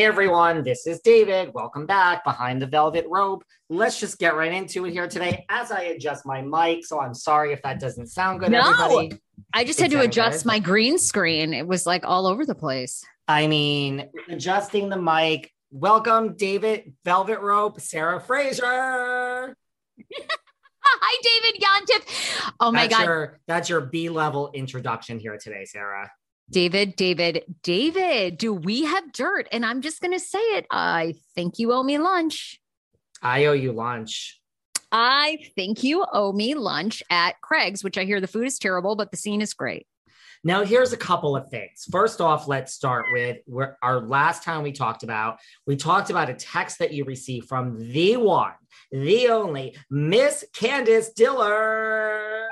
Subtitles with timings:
[0.00, 1.52] Hey everyone, this is David.
[1.52, 3.44] Welcome back behind the velvet rope.
[3.68, 6.86] Let's just get right into it here today as I adjust my mic.
[6.86, 8.50] So I'm sorry if that doesn't sound good.
[8.50, 9.12] No, everybody.
[9.52, 10.46] I just had to adjust good.
[10.46, 11.52] my green screen.
[11.52, 13.04] It was like all over the place.
[13.28, 15.52] I mean, adjusting the mic.
[15.70, 18.64] Welcome, David Velvet Rope, Sarah Fraser.
[20.82, 22.52] Hi, David Yontef.
[22.58, 23.04] Oh my that's God.
[23.04, 26.10] Your, that's your B level introduction here today, Sarah.
[26.50, 29.46] David, David, David, do we have dirt?
[29.52, 30.66] And I'm just going to say it.
[30.68, 32.60] I think you owe me lunch.
[33.22, 34.40] I owe you lunch.
[34.90, 38.96] I think you owe me lunch at Craig's, which I hear the food is terrible,
[38.96, 39.86] but the scene is great.
[40.42, 41.86] Now, here's a couple of things.
[41.92, 45.38] First off, let's start with where our last time we talked about.
[45.66, 48.54] We talked about a text that you received from the one,
[48.90, 52.48] the only Miss Candiace Dillard.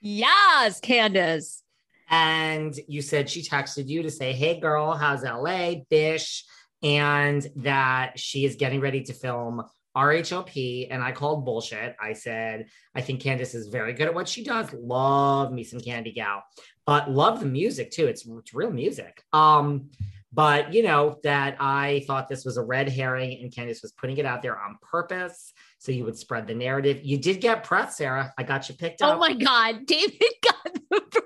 [0.00, 1.62] Yes, Candiace.
[2.10, 5.74] And you said she texted you to say, Hey, girl, how's LA?
[5.88, 6.44] Bish.
[6.82, 9.62] And that she is getting ready to film
[9.96, 10.88] RHOP.
[10.90, 11.96] And I called bullshit.
[12.00, 14.72] I said, I think Candiace is very good at what she does.
[14.72, 16.42] Love me some Candy Gal,
[16.86, 18.06] but love the music too.
[18.06, 19.22] It's, it's real music.
[19.32, 19.90] Um,
[20.32, 24.16] but you know that I thought this was a red herring and Candiace was putting
[24.16, 27.00] it out there on purpose so you would spread the narrative.
[27.02, 28.32] You did get press, Sarah.
[28.38, 29.16] I got you picked up.
[29.16, 31.22] Oh my God, David got the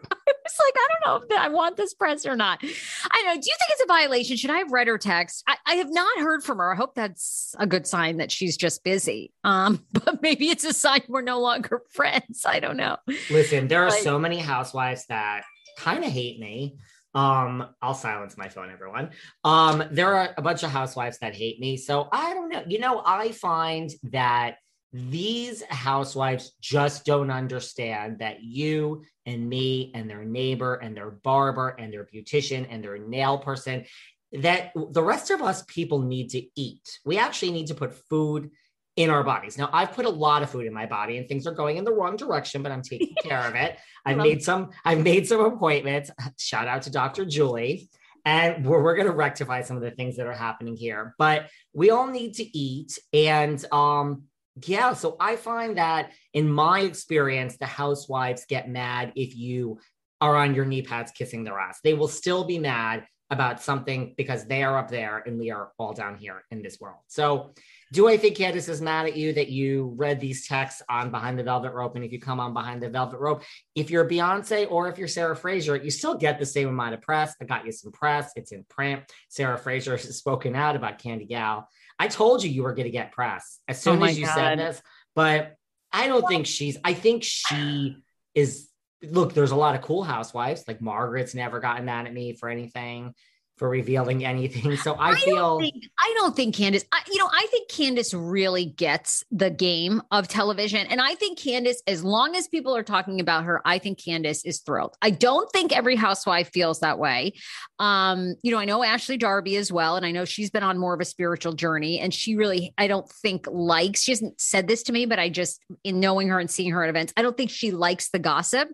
[0.58, 2.60] was like, I don't know if I want this press or not.
[2.62, 3.34] I know.
[3.34, 4.36] Do you think it's a violation?
[4.36, 5.44] Should I have read her text?
[5.46, 6.72] I, I have not heard from her.
[6.72, 9.32] I hope that's a good sign that she's just busy.
[9.44, 12.44] Um, but maybe it's a sign we're no longer friends.
[12.46, 12.96] I don't know.
[13.30, 15.44] Listen, there are but, so many housewives that
[15.78, 16.76] kind of hate me.
[17.14, 19.10] Um, I'll silence my phone, everyone.
[19.44, 21.76] Um, there are a bunch of housewives that hate me.
[21.76, 22.64] So I don't know.
[22.66, 24.56] You know, I find that
[24.94, 31.70] these housewives just don't understand that you and me and their neighbor and their barber
[31.80, 33.84] and their beautician and their nail person
[34.30, 37.00] that the rest of us people need to eat.
[37.04, 38.52] We actually need to put food
[38.94, 39.58] in our bodies.
[39.58, 41.84] Now, I've put a lot of food in my body and things are going in
[41.84, 43.76] the wrong direction, but I'm taking care of it.
[44.06, 46.12] I've made some I've made some appointments.
[46.38, 47.24] Shout out to Dr.
[47.24, 47.88] Julie.
[48.24, 51.14] And we're, we're going to rectify some of the things that are happening here.
[51.18, 54.22] But we all need to eat and um
[54.62, 59.78] yeah, so I find that in my experience, the housewives get mad if you
[60.20, 61.80] are on your knee pads kissing their ass.
[61.82, 65.72] They will still be mad about something because they are up there and we are
[65.78, 67.00] all down here in this world.
[67.08, 67.52] So,
[67.92, 71.38] do I think Candiace is mad at you that you read these texts on Behind
[71.38, 71.94] the Velvet Rope?
[71.94, 73.44] And if you come on Behind the Velvet Rope,
[73.76, 77.02] if you're Beyonce or if you're Sarah Fraser, you still get the same amount of
[77.02, 77.34] press.
[77.40, 79.02] I got you some press, it's in print.
[79.28, 81.68] Sarah Fraser has spoken out about Candy Gal.
[81.98, 84.26] I told you you were going to get press as oh soon oh as you
[84.26, 84.34] God.
[84.34, 84.82] said this,
[85.14, 85.54] but
[85.92, 87.96] I don't think she's, I think she
[88.34, 88.68] is.
[89.02, 90.64] Look, there's a lot of cool housewives.
[90.66, 93.14] Like Margaret's never gotten mad at me for anything
[93.56, 94.76] for revealing anything.
[94.76, 97.70] So I, I feel don't think, I don't think Candiace, I, you know, I think
[97.70, 100.86] Candiace really gets the game of television.
[100.88, 104.44] And I think Candiace, as long as people are talking about her, I think Candiace
[104.44, 104.96] is thrilled.
[105.02, 107.34] I don't think every housewife feels that way.
[107.78, 110.78] Um, you know, I know Ashley Darby as well, and I know she's been on
[110.78, 114.66] more of a spiritual journey, and she really, I don't think likes, she hasn't said
[114.66, 117.22] this to me, but I just in knowing her and seeing her at events, I
[117.22, 118.68] don't think she likes the gossip.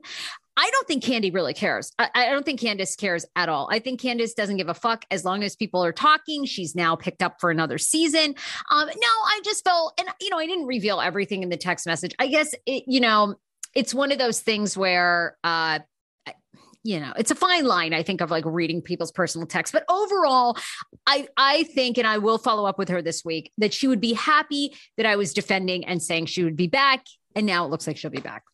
[0.56, 1.92] I don't think Candy really cares.
[1.98, 3.68] I, I, don't think Candiace cares at all.
[3.70, 6.44] I think Candiace doesn't give a fuck as long as people are talking.
[6.44, 8.34] She's now picked up for another season.
[8.70, 8.92] Um, no,
[9.26, 12.14] I just felt, and you know, I didn't reveal everything in the text message.
[12.18, 13.36] I guess it, you know,
[13.74, 15.78] it's one of those things where, uh,
[16.82, 19.72] you know, it's a fine line, I think, of like reading people's personal texts.
[19.72, 20.56] But overall,
[21.06, 24.00] I I think, and I will follow up with her this week, that she would
[24.00, 27.04] be happy that I was defending and saying she would be back.
[27.36, 28.44] And now it looks like she'll be back.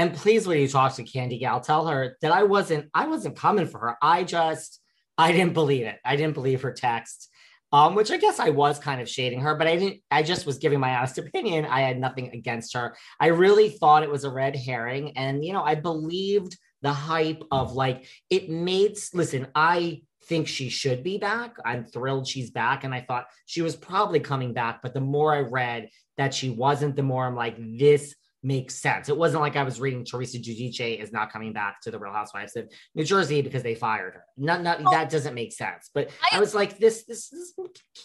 [0.00, 3.36] And please, when you talk to Candy Gal, tell her that I wasn't, I wasn't
[3.36, 3.96] coming for her.
[4.00, 4.80] I just,
[5.18, 5.98] I didn't believe it.
[6.02, 7.28] I didn't believe her text.
[7.70, 10.46] Um, which I guess I was kind of shading her, but I didn't, I just
[10.46, 11.66] was giving my honest opinion.
[11.66, 12.96] I had nothing against her.
[13.20, 15.18] I really thought it was a red herring.
[15.18, 20.70] And, you know, I believed the hype of like it made listen, I think she
[20.70, 21.56] should be back.
[21.62, 22.84] I'm thrilled she's back.
[22.84, 24.80] And I thought she was probably coming back.
[24.82, 29.08] But the more I read that she wasn't, the more I'm like, this makes sense.
[29.08, 32.12] It wasn't like I was reading Teresa Giudice is not coming back to the Real
[32.12, 34.24] Housewives of New Jersey because they fired her.
[34.36, 35.90] Not, not oh, that doesn't make sense.
[35.92, 37.52] But I, I was like, this, this, this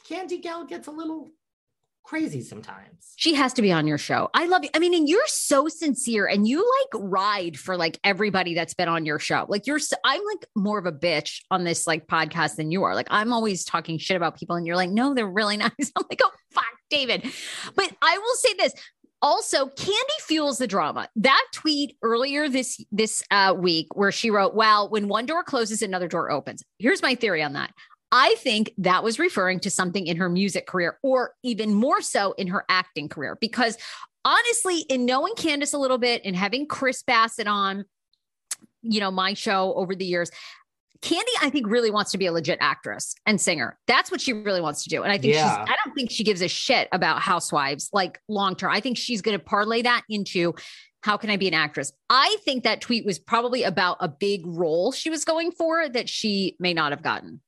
[0.08, 1.30] Candy Gal gets a little
[2.06, 3.14] crazy sometimes.
[3.16, 4.30] She has to be on your show.
[4.34, 4.70] I love you.
[4.74, 8.88] I mean, and you're so sincere and you like ride for like everybody that's been
[8.88, 9.46] on your show.
[9.50, 12.84] Like you're so, I'm like more of a bitch on this like podcast than you
[12.84, 12.96] are.
[12.96, 16.06] Like I'm always talking shit about people and you're like, "No, they're really nice." I'm
[16.10, 17.24] like, "Oh, fuck, David."
[17.76, 18.74] But I will say this,
[19.26, 24.54] also Candy fuels the drama that tweet earlier this this uh, week where she wrote
[24.54, 27.72] well when one door closes another door opens here's my theory on that
[28.12, 32.34] I think that was referring to something in her music career, or even more so
[32.34, 33.38] in her acting career.
[33.42, 33.78] Because
[34.24, 37.84] honestly, in knowing Candiace a little bit and having Chris Bassett on,
[38.82, 40.32] you know, my show over the years,
[41.06, 43.78] Kandi, I think, really wants to be a legit actress and singer.
[43.86, 45.04] That's what she really wants to do.
[45.04, 45.60] And I think yeah.
[45.60, 48.72] she's, I don't think she gives a shit about housewives like long term.
[48.72, 50.56] I think she's going to parlay that into
[51.04, 51.94] how can I be an actress?
[52.10, 56.10] I think that tweet was probably about a big role she was going for that
[56.10, 57.40] she may not have gotten.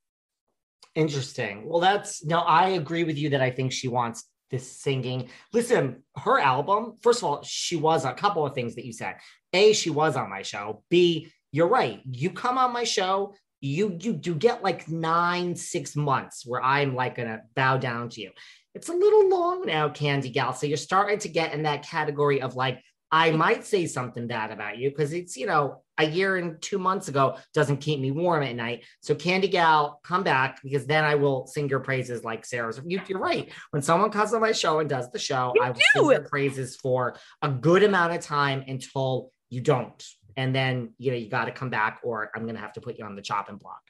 [0.94, 1.68] Interesting.
[1.68, 5.30] Well, that's no, I agree with you that I think she wants this singing.
[5.51, 9.15] Listen, her album, first of all, she was a couple of things that you said.
[9.54, 10.83] A, she was on my show.
[10.92, 12.01] B, you're right.
[12.06, 16.95] You come on my show, you you you get like nine, six months where I'm
[16.95, 18.31] like gonna bow down to you.
[18.74, 20.54] It's a little long now, candy Gal.
[20.54, 24.51] So you're starting to get in that category of like I might say something bad
[24.51, 28.12] about you because it's, you know, a year and two months ago doesn't keep me
[28.12, 28.83] warm at night.
[29.00, 32.81] So, candy Gal, come back because then I will sing your praises like Sarah's.
[32.86, 33.50] You, are right.
[33.71, 35.81] When someone comes on my show and does the show, you I will do.
[35.95, 40.06] sing your praises for a good amount of time until you don't.
[40.38, 42.81] And then, you know, you got to come back or I'm going to have to
[42.81, 43.81] put you on the chopping block.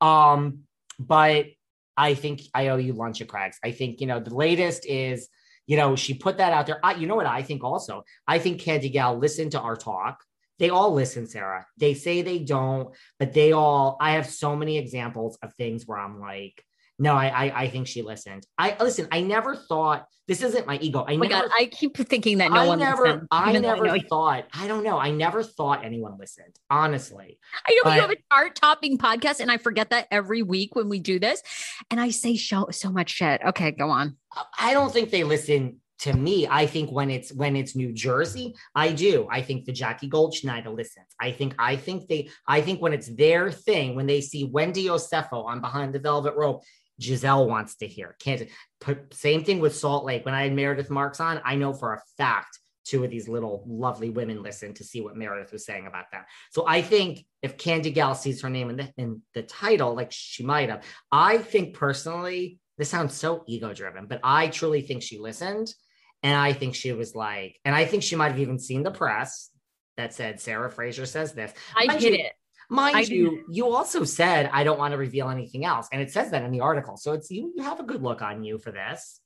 [0.00, 0.64] Um,
[0.98, 1.46] but
[1.96, 3.58] I think I owe you lunch at Craig's.
[3.64, 5.28] I think, you know, the latest is
[5.66, 6.80] you know, she put that out there.
[6.82, 8.04] I, you know what I think also?
[8.26, 10.22] I think candy Gal listened to our talk.
[10.58, 11.66] They all listen, Sarah.
[11.78, 15.98] They say they don't, but they all, I have so many examples of things where
[15.98, 16.64] I'm like,
[16.98, 18.46] no, I, I, I think she listened.
[18.56, 19.08] I listen.
[19.10, 21.04] I never thought this isn't my ego.
[21.06, 22.78] I oh my never, God, I keep thinking that no I one.
[22.78, 24.44] Never, listened, I never I thought.
[24.54, 24.98] I don't know.
[24.98, 26.54] I never thought anyone listened.
[26.70, 30.42] Honestly, I know but, you have a chart topping podcast, and I forget that every
[30.42, 31.42] week when we do this,
[31.90, 33.40] and I say so so much shit.
[33.44, 34.16] Okay, go on.
[34.58, 38.54] I don't think they listen to me, I think when it's when it's New Jersey,
[38.74, 39.26] I do.
[39.30, 41.06] I think the Jackie Goldschneider listens.
[41.20, 44.86] I think I think they I think when it's their thing, when they see Wendy
[44.86, 46.62] Osefo on Behind the Velvet Rope,
[47.00, 48.16] Gizelle wants to hear.
[48.80, 50.24] Put same thing with Salt Lake.
[50.24, 53.64] When I had Meredith Marks on, I know for a fact two of these little
[53.66, 56.26] lovely women listened to see what Meredith was saying about that.
[56.50, 60.12] So I think if Candy Gal sees her name in the in the title, like
[60.12, 65.02] she might have, I think personally, this sounds so ego driven, but I truly think
[65.02, 65.72] she listened
[66.22, 68.90] and I think she was like, and I think she might have even seen the
[68.90, 69.50] press
[69.96, 71.52] that said Sarah Fraser says this.
[71.76, 72.32] I mind did it.
[72.74, 73.56] Mind I you, did.
[73.56, 76.50] you also said I don't want to reveal anything else, and it says that in
[76.50, 76.96] the article.
[76.96, 79.20] So it's you, you have a good look on you for this.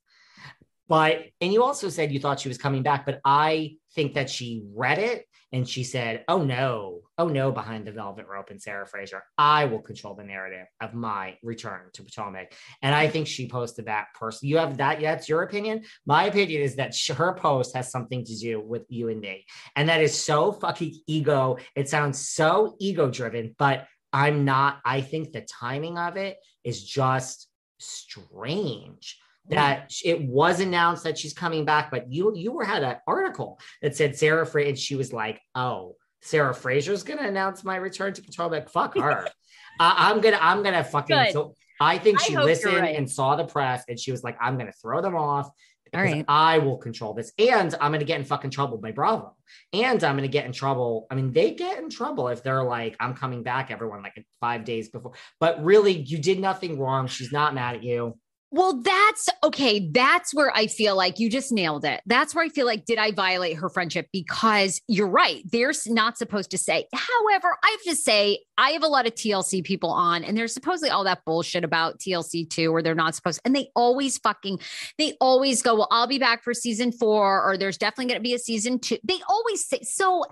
[0.87, 4.29] But and you also said you thought she was coming back, but I think that
[4.29, 8.59] she read it and she said, "Oh no, oh no!" Behind the velvet rope and
[8.59, 12.53] Sarah Fraser, I will control the narrative of my return to Potomac.
[12.81, 14.49] And I think she posted that person.
[14.49, 15.03] You have that?
[15.03, 15.83] It's your opinion.
[16.07, 19.87] My opinion is that her post has something to do with you and me, and
[19.89, 21.57] that is so fucking ego.
[21.75, 24.79] It sounds so ego driven, but I'm not.
[24.83, 30.01] I think the timing of it is just strange that mm.
[30.05, 33.95] it was announced that she's coming back, but you you were had an article that
[33.95, 38.21] said Sarah Fraser, and she was like, "Oh, Sarah Fraser's gonna announce my return to
[38.21, 38.69] Potomac.
[38.69, 39.27] Fuck her.
[39.79, 41.33] I, am gonna I'm gonna fucking." Good.
[41.33, 42.95] So I think she I listened right.
[42.95, 45.49] and saw the press, and she was like, "I'm gonna throw them off."
[45.93, 46.25] All right.
[46.27, 47.31] I will control this.
[47.37, 49.35] And I'm going to get in fucking trouble by Bravo.
[49.73, 51.07] And I'm going to get in trouble.
[51.09, 54.65] I mean, they get in trouble if they're like, I'm coming back, everyone, like five
[54.65, 55.13] days before.
[55.39, 57.07] But really, you did nothing wrong.
[57.07, 58.17] She's not mad at you.
[58.51, 59.91] Well, that's okay.
[59.91, 62.01] That's where I feel like you just nailed it.
[62.07, 64.07] That's where I feel like, did I violate her friendship?
[64.11, 65.43] Because you're right.
[65.51, 66.87] They're not supposed to say.
[66.91, 70.53] However, I have to say, I have a lot of TLC people on, and there's
[70.53, 74.59] supposedly all that bullshit about TLC too, where they're not supposed, and they always fucking,
[74.97, 78.23] they always go, well, I'll be back for season four, or there's definitely going to
[78.23, 78.97] be a season two.
[79.03, 80.25] They always say, so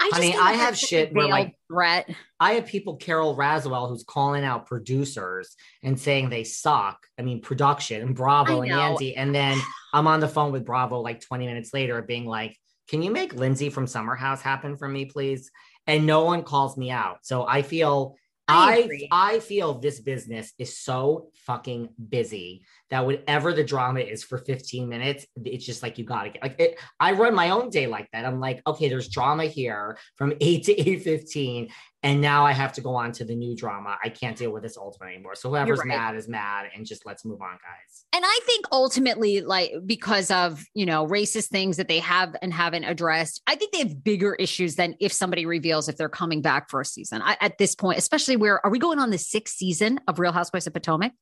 [0.00, 2.10] I just, Honey, I have shit where like, threat.
[2.40, 7.06] I have people, Carole Radziwill, who's calling out producers and saying they suck.
[7.18, 9.14] I mean, production and Bravo and Andy.
[9.14, 9.58] And then
[9.92, 12.56] I'm on the phone with Bravo like 20 minutes later being like,
[12.88, 15.50] can you make Lindsay from Summer House happen for me, please?
[15.86, 17.18] and no one calls me out.
[17.22, 18.16] So I feel
[18.46, 19.34] I I.
[19.34, 24.88] I feel this business is so fucking busy that whatever the drama is for 15
[24.88, 26.78] minutes, it's just like you gotta get like it.
[26.98, 28.24] I run my own day like that.
[28.24, 31.70] I'm like, okay, there's drama here from 8 to 8:15,
[32.02, 33.98] and now I have to go on to the new drama.
[34.02, 35.34] I can't deal with this ultimate anymore.
[35.34, 35.88] So whoever's right.
[35.88, 38.04] mad is mad, and just let's move on, guys.
[38.14, 42.54] And I think ultimately, like because of you know racist things that they have and
[42.54, 46.40] haven't addressed, I think they have bigger issues than if somebody reveals if they're coming
[46.40, 47.20] back for a season.
[47.22, 50.32] I, at this point, especially where are we going on the sixth season of Real
[50.32, 51.12] Housewives of Potomac?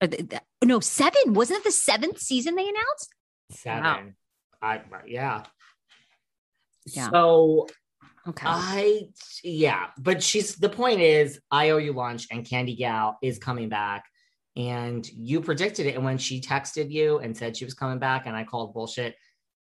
[0.00, 1.32] The- the- no, seven.
[1.32, 3.14] Wasn't it the seventh season they announced?
[3.52, 4.16] Seven.
[4.60, 5.44] I yeah.
[6.86, 7.10] Yeah.
[7.10, 7.68] So
[8.28, 8.46] Okay.
[8.46, 9.08] I
[9.42, 13.68] yeah, but she's the point is I owe you lunch and Candy Gal is coming
[13.68, 14.04] back.
[14.56, 15.94] And you predicted it.
[15.94, 19.14] And when she texted you and said she was coming back and I called bullshit,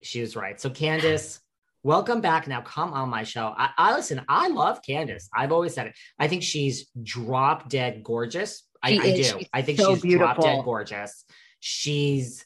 [0.02, 0.60] she was right.
[0.60, 1.40] So Candiace,
[1.82, 2.46] welcome back.
[2.46, 3.54] Now come on my show.
[3.56, 5.28] I, I listen, I love Candiace.
[5.34, 5.94] I've always said it.
[6.18, 8.64] I think she's drop dead gorgeous.
[8.82, 9.40] I, I do.
[9.52, 11.24] I think so she's drop dead gorgeous.
[11.60, 12.44] She's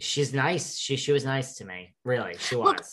[0.00, 0.78] she's nice.
[0.78, 1.94] She she was nice to me.
[2.04, 2.36] Really.
[2.38, 2.66] She was.
[2.66, 2.84] Look,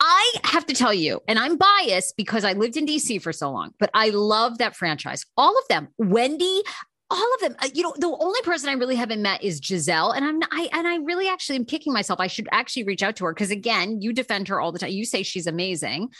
[0.00, 3.50] I have to tell you, and I'm biased because I lived in DC for so
[3.50, 5.24] long, but I love that franchise.
[5.36, 5.88] All of them.
[5.98, 6.62] Wendy,
[7.10, 7.56] all of them.
[7.58, 10.50] Uh, You know, the only person I really haven't met is Gizelle, and I'm not,
[10.52, 12.20] I and I really actually am kicking myself.
[12.20, 14.90] I should actually reach out to her because again, you defend her all the time.
[14.90, 16.10] You say she's amazing.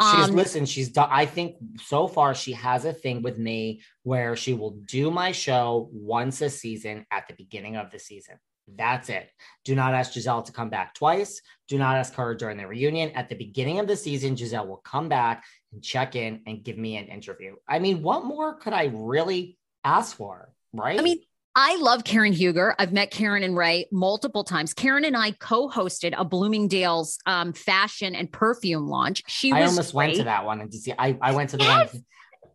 [0.00, 1.08] She's Um, listen, she's done.
[1.10, 5.32] I think so far she has a thing with me where she will do my
[5.32, 8.36] show once a season at the beginning of the season.
[8.68, 9.30] That's it.
[9.64, 11.40] Do not ask Gizelle to come back twice.
[11.68, 13.10] Do not ask her during the reunion.
[13.12, 16.76] At the beginning of the season, Gizelle will come back and check in and give
[16.76, 17.54] me an interview.
[17.68, 20.52] I mean, what more could I really ask for?
[20.72, 20.98] Right?
[20.98, 21.20] I mean,
[21.54, 22.74] I love Karen Huger.
[22.78, 24.74] I've met Karen and Ray multiple times.
[24.74, 29.22] Karen and I co-hosted a Bloomingdale's um, fashion and perfume launch.
[29.26, 30.94] She I almost went to that one in DC.
[30.98, 31.94] I, I went to the Yes.
[31.94, 32.04] one.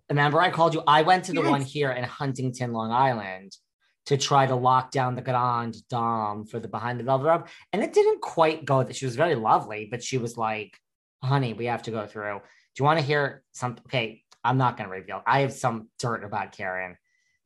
[0.09, 0.83] Remember, I called you.
[0.85, 3.55] I went to the one here in Huntington, Long Island,
[4.11, 7.81] to try to lock down the Grand Dame for the behind the velvet rope, and
[7.81, 8.83] it didn't quite go.
[8.83, 10.77] That she was very lovely, but she was like,
[11.23, 12.39] "Honey, we have to go through.
[12.39, 13.81] Do you want to hear something?
[13.87, 15.21] Okay, I'm not going to reveal.
[15.25, 16.97] I have some dirt about Karen.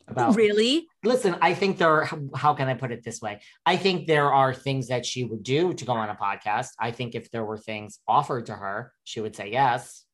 [0.07, 0.87] About Really?
[1.03, 2.09] listen, I think there.
[2.35, 3.41] How can I put it this way?
[3.65, 6.69] I think there are things that she would do to go on a podcast.
[6.79, 10.04] I think if there were things offered to her, she would say yes.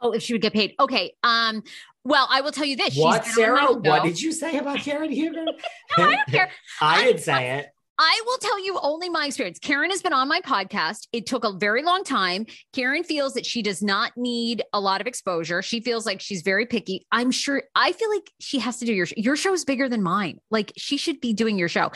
[0.00, 0.74] Oh, if she would get paid.
[0.80, 1.14] Okay.
[1.22, 1.62] Um,
[2.04, 2.96] well, I will tell you this.
[2.96, 3.72] What, She's been on my Sarah?
[3.74, 5.44] What did you say about Karen Huger?
[5.98, 6.50] No, I don't care.
[6.80, 7.66] I didn't say it.
[8.02, 9.58] I will tell you only my experience.
[9.58, 11.06] Karen has been on my podcast.
[11.12, 12.46] It took a very long time.
[12.72, 15.60] Karen feels that she does not need a lot of exposure.
[15.60, 17.04] She feels like she's very picky.
[17.12, 20.02] I'm sure I feel like she has to do your your show is bigger than
[20.02, 20.38] mine.
[20.50, 21.92] Like she should be doing your show.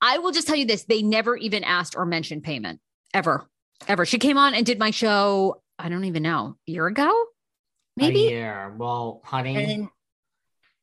[0.00, 2.78] I will just tell you this, they never even asked or mentioned payment
[3.12, 3.48] ever.
[3.88, 4.06] Ever.
[4.06, 7.24] She came on and did my show, I don't even know, a year ago?
[8.00, 8.26] Maybe.
[8.26, 8.74] A year.
[8.76, 9.88] Well, honey, And, uh,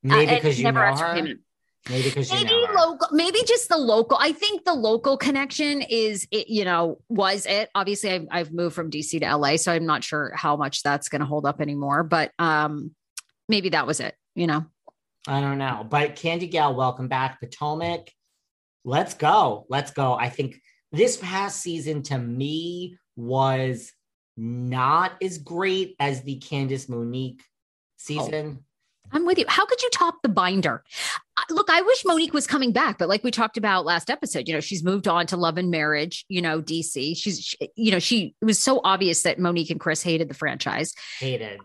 [0.02, 1.14] maybe because you never know her.
[1.14, 1.40] payment.
[1.88, 2.74] Maybe because you maybe know her.
[2.74, 7.46] local maybe just the local i think the local connection is it you know was
[7.46, 10.82] it obviously I've, I've moved from dc to la so i'm not sure how much
[10.82, 12.90] that's going to hold up anymore but um
[13.48, 14.66] maybe that was it you know
[15.26, 15.86] I don't know.
[15.88, 17.38] But Candy Gal, welcome back.
[17.40, 18.10] Potomac.
[18.84, 19.66] Let's go.
[19.68, 20.14] Let's go.
[20.14, 20.60] I think
[20.90, 23.92] this past season to me was
[24.38, 27.42] not as great as the Candiace Monique
[27.96, 28.64] season.
[29.10, 30.84] i'm with you how could you top the binder
[31.50, 34.54] look i wish monique was coming back but like we talked about last episode you
[34.54, 37.98] know she's moved on to love and marriage you know dc she's she, you know
[37.98, 41.58] she it was so obvious that monique and chris hated the franchise Hated.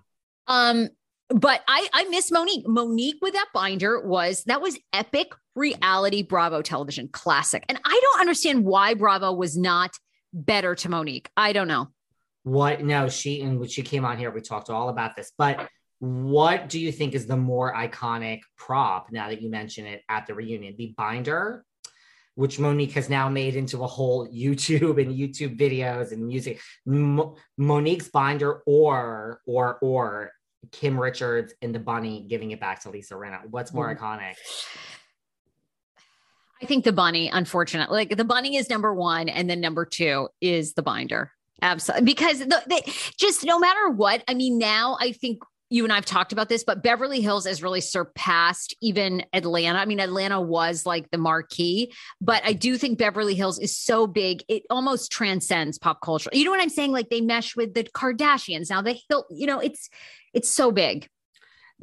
[0.47, 0.89] Um,
[1.29, 2.67] but I I miss Monique.
[2.67, 7.63] Monique with that binder was that was epic reality Bravo television classic.
[7.69, 9.91] And I don't understand why Bravo was not
[10.33, 11.29] better to Monique.
[11.37, 11.89] I don't know.
[12.43, 12.83] What?
[12.83, 15.31] No, she and when she came on here, we talked all about this.
[15.37, 15.67] But
[15.99, 20.27] what do you think is the more iconic prop now that you mention it at
[20.27, 20.75] the reunion?
[20.77, 21.63] The binder,
[22.35, 26.59] which Monique has now made into a whole YouTube and YouTube videos and music.
[26.85, 30.31] Mo- Monique's binder, or or or
[30.71, 33.45] Kim Richards and the bunny giving it back to Lisa Rinna.
[33.49, 33.99] What's more Mhm.
[33.99, 34.33] iconic?
[36.61, 40.29] I think the bunny, unfortunately, like the bunny is number one, and then number two
[40.39, 41.32] is the binder.
[41.61, 42.81] Absolutely, because the, they
[43.17, 44.23] just no matter what.
[44.27, 45.39] I mean, now I think
[45.73, 49.79] you and I've talked about this, but Beverly Hills has really surpassed even Atlanta.
[49.79, 51.91] I mean, Atlanta was like the marquee,
[52.21, 56.29] but I do think Beverly Hills is so big, it almost transcends pop culture.
[56.31, 56.91] You know what I'm saying?
[56.91, 58.83] Like they mesh with the Kardashians now.
[58.83, 59.89] The Hill, you know, it's
[60.31, 61.09] it's so big.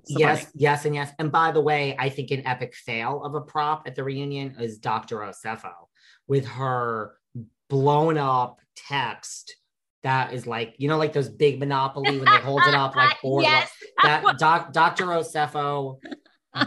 [0.06, 1.10] Yes, yes, and yes.
[1.18, 4.54] And by the way, I think an epic fail of a prop at the reunion
[4.60, 5.18] is Dr.
[5.18, 5.72] Osefo
[6.28, 7.16] with her
[7.68, 9.56] blown up text
[10.02, 13.16] that is like you know like those big monopoly when they hold it up like
[13.22, 13.70] four Yes.
[14.02, 15.98] that doc, dr osefo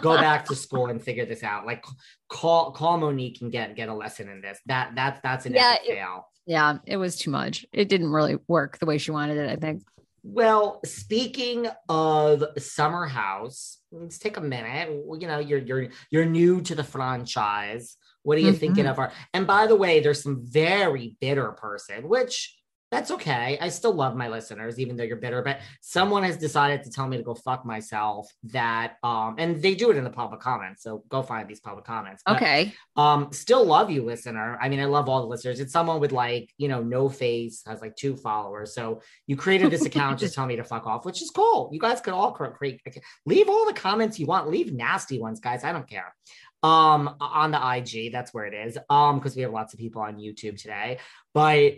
[0.02, 1.84] go back to school and figure this out like
[2.30, 5.74] call call monique and get get a lesson in this that that's that's an Yeah,
[5.75, 7.66] epic it- fail Yeah, it was too much.
[7.72, 9.84] It didn't really work the way she wanted it, I think.
[10.24, 16.62] well speaking of summer house let's take a minute you know you're you're you're new
[16.62, 18.58] to the franchise what are you Mhm.
[18.60, 22.56] thinking of our and by the way there's some very bitter person which
[22.93, 23.57] that's okay.
[23.59, 27.07] I still love my listeners even though you're bitter but someone has decided to tell
[27.07, 30.83] me to go fuck myself that um and they do it in the public comments
[30.83, 32.73] so go find these public comments But, Okay.
[32.95, 34.57] um still love you listener.
[34.62, 35.59] I mean i love all the listeners.
[35.59, 39.71] It's someone with like you know no face has like two followers so you created
[39.71, 41.69] this account just tell me to fuck off which is cool.
[41.73, 42.81] You guys could all create
[43.25, 44.50] leave all the comments you want.
[44.50, 45.63] Leave nasty ones guys.
[45.63, 46.13] I don't care.
[46.62, 50.01] Um on the ig that's where it is um because we have lots of people
[50.01, 51.00] on youtube today
[51.33, 51.73] but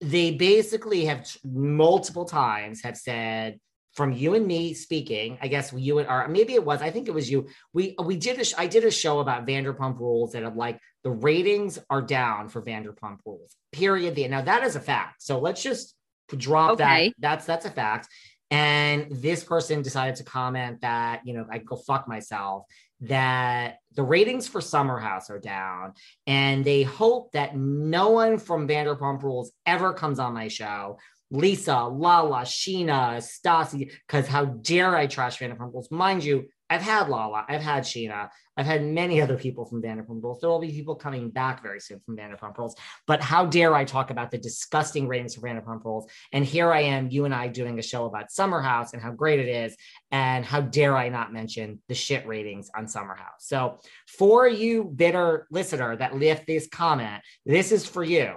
[0.00, 3.58] they basically have multiple times have said
[3.92, 7.08] from you and me speaking i guess you and or maybe it was i think
[7.08, 10.32] it was you we we did a sh- i did a show about vanderpump rules
[10.32, 14.76] that are like the ratings are down for vanderpump rules period the, now that is
[14.76, 15.94] a fact so let's just
[16.36, 17.08] drop Okay.
[17.08, 18.08] that that's that's a fact
[18.50, 22.64] and this person decided to comment that you know i go fuck myself
[23.00, 25.92] that the ratings for summer house are down
[26.26, 30.98] and they hope that no one from vanderpump rules ever comes on my show
[31.32, 35.88] Lisa, Lala, Scheana, Stassi, because how dare I trash Vanderpump Rules?
[35.90, 40.22] Mind you, I've had Lala, I've had Scheana, I've had many other people from Vanderpump
[40.22, 40.40] Rules.
[40.40, 42.76] There will be people coming back very soon from Vanderpump Rules.
[43.06, 46.06] But how dare I talk about the disgusting ratings for Vanderpump Rules?
[46.32, 49.10] And here I am, you and I doing a show about Summer House and how
[49.10, 49.76] great it is.
[50.12, 53.40] And how dare I not mention the shit ratings on Summer House?
[53.40, 58.34] So for you bitter listener that left this comment, this is for you.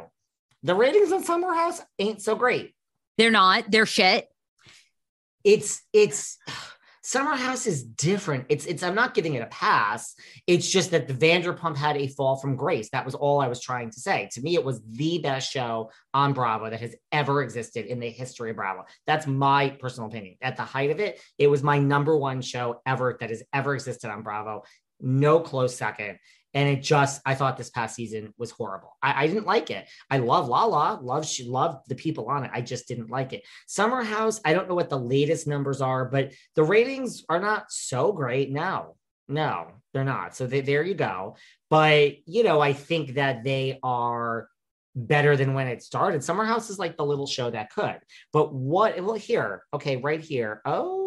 [0.63, 2.73] The ratings on Summer House ain't so great
[3.17, 3.69] They're not.
[3.69, 4.27] They're shit.
[5.43, 6.37] it's it's
[7.05, 8.45] Summer House is different.
[8.47, 10.15] It's it's I'm not giving it a pass.
[10.47, 12.89] It's just that the Vanderpump had a fall from grace.
[12.91, 14.29] That was all I was trying to say.
[14.31, 18.09] To me, it was the best show on Bravo that has ever existed in the
[18.09, 18.85] history of Bravo.
[19.05, 20.35] That's my personal opinion.
[20.41, 23.73] At the height of it, it was my number one show ever that has ever
[23.73, 24.63] existed on Bravo.
[25.01, 26.19] No close second.
[26.53, 28.97] And it just, I thought this past season was horrible.
[29.01, 29.87] I, I didn't like it.
[30.09, 32.51] I love Lala, love she loved the people on it.
[32.53, 33.43] I just didn't like it.
[33.67, 37.71] Summer House, I don't know what the latest numbers are, but the ratings are not
[37.71, 38.95] so great now.
[39.27, 40.35] No, they're not.
[40.35, 41.37] So they, there you go.
[41.69, 44.47] But you know, I think that they are
[44.95, 46.23] better than when it started.
[46.23, 47.99] Summer House is like the little show that could.
[48.31, 49.01] But what?
[49.03, 50.61] Well, here, okay, right here.
[50.65, 51.02] Oh,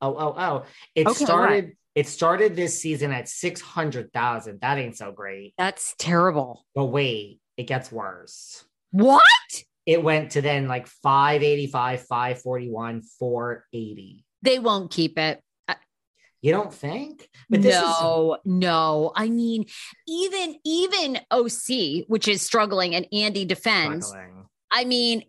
[0.00, 0.64] oh, oh, oh.
[0.94, 1.76] It Okay, started.
[1.94, 4.60] It started this season at six hundred thousand.
[4.60, 5.54] That ain't so great.
[5.56, 6.66] That's terrible.
[6.74, 8.64] But wait, it gets worse.
[8.90, 9.22] What?
[9.86, 14.24] It went to then like 585, 541, 480.
[14.42, 15.40] They won't keep it.
[16.42, 17.28] You don't think?
[17.48, 19.12] But this is no, no.
[19.16, 19.64] I mean,
[20.06, 24.08] even even OC, which is struggling, and Andy defends.
[24.08, 24.44] struggling.
[24.70, 25.24] I mean,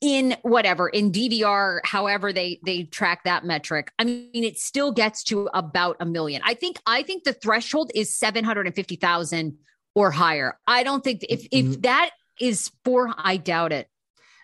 [0.00, 3.90] in whatever in DVR, however they they track that metric.
[3.98, 6.42] I mean, it still gets to about a million.
[6.44, 9.58] I think I think the threshold is seven hundred and fifty thousand
[9.94, 10.58] or higher.
[10.66, 11.82] I don't think if if Mm.
[11.82, 13.88] that is for, I doubt it.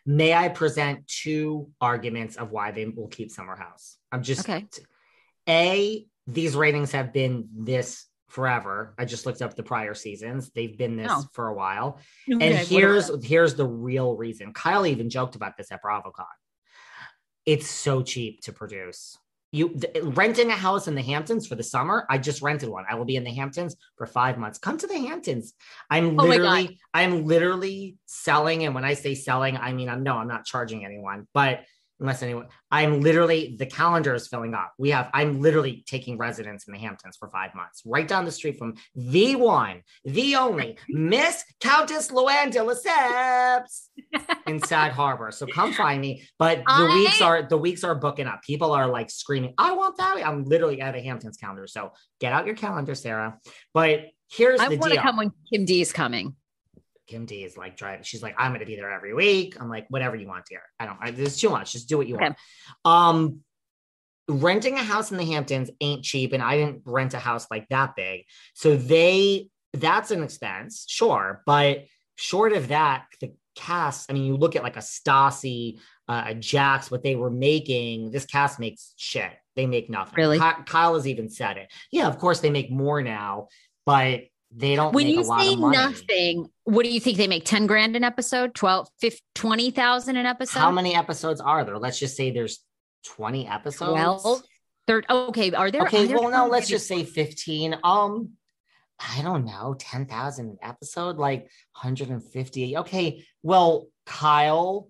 [0.06, 3.98] May I present two arguments of why they will keep Summer House?
[4.10, 4.66] I'm just Okay.
[5.48, 8.94] A, these ratings have been this forever.
[8.98, 10.50] I just looked up the prior seasons.
[10.54, 11.24] They've been this Oh.
[11.34, 12.00] for a while.
[12.32, 14.54] Okay, and here's here's the real reason.
[14.54, 16.24] Kyle even joked about this at BravoCon.
[17.44, 19.18] It's so cheap to produce.
[19.54, 22.06] You th- renting a house in the Hamptons for the summer.
[22.08, 22.86] I just rented one.
[22.88, 24.58] I will be in the Hamptons for five months.
[24.58, 25.52] Come to the Hamptons.
[25.90, 28.64] I'm Oh literally, I'm literally selling.
[28.64, 31.64] And when I say selling, I mean I'm no, I'm not charging anyone, but
[32.02, 34.74] unless anyone, I'm literally the calendar is filling up.
[34.76, 38.32] We have, I'm literally taking residence in the Hamptons for five months, right down the
[38.32, 43.88] street from the one, the only Miss Countess Luann de Lesseps
[44.46, 45.30] in Sag Harbor.
[45.30, 46.24] So come find me.
[46.38, 48.42] But the I- weeks are the weeks are booking up.
[48.42, 50.26] People are like screaming, I want that.
[50.26, 51.66] I'm literally at a Hamptons calendar.
[51.66, 53.38] So get out your calendar, Sarah.
[53.72, 56.34] But here's I want to come when Kim D is coming.
[57.12, 58.04] Kim D is like driving.
[58.04, 59.60] She's like, I'm going to be there every week.
[59.60, 60.62] I'm like, whatever you want, dear.
[60.80, 60.98] I don't.
[60.98, 61.72] I, there's too much.
[61.72, 62.24] Just do what you Okay.
[62.24, 62.36] want.
[62.86, 63.40] Um,
[64.28, 67.68] renting a house in the Hamptons ain't cheap, and I didn't rent a house like
[67.68, 68.24] that big.
[68.54, 71.84] So they, that's an expense, sure, but
[72.16, 74.10] short of that, the cast.
[74.10, 78.10] I mean, you look at like a Stassi, uh, a Jax, what they were making.
[78.10, 79.32] This cast makes shit.
[79.54, 80.14] They make nothing.
[80.16, 80.38] Really?
[80.38, 81.70] Ky- Kyle has even said it.
[81.90, 83.48] Yeah, of course they make more now,
[83.84, 84.22] but
[84.54, 85.76] they don't when make you a lot say of money.
[85.76, 90.26] nothing, what do you think they make 10 grand an episode, 12, 15, 20,000 an
[90.26, 90.58] episode?
[90.58, 91.78] How many episodes are there?
[91.78, 92.60] Let's just say there's
[93.04, 94.22] 20 episodes.
[94.22, 94.42] 12?
[94.86, 97.78] Third, okay, are there okay, are there well, no, let's just say 15.
[97.84, 98.30] Um,
[98.98, 101.42] I don't know, 10,000 an episode, like
[101.80, 102.76] 150.
[102.78, 104.88] Okay, well, Kyle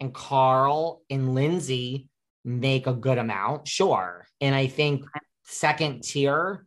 [0.00, 2.08] and Carl and Lindsay
[2.44, 4.26] make a good amount, sure.
[4.40, 5.04] And I think
[5.44, 6.66] second tier,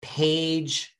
[0.00, 0.94] Paige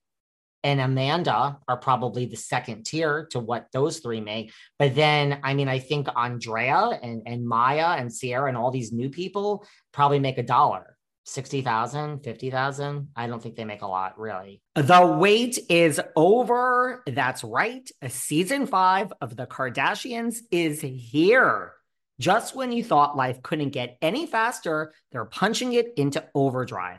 [0.64, 4.52] and Amanda are probably the second tier to what those three make.
[4.78, 8.92] But then, I mean, I think Andrea and, and Mya and Ciara and all these
[8.92, 10.96] new people probably make a dollar.
[11.24, 13.08] 60,000, 50,000.
[13.14, 14.62] I don't think they make a lot, really.
[14.74, 17.02] The wait is over.
[17.06, 17.88] That's right.
[18.00, 21.74] A season five of The Kardashians is here.
[22.18, 26.98] Just when you thought life couldn't get any faster, they're punching it into overdrive.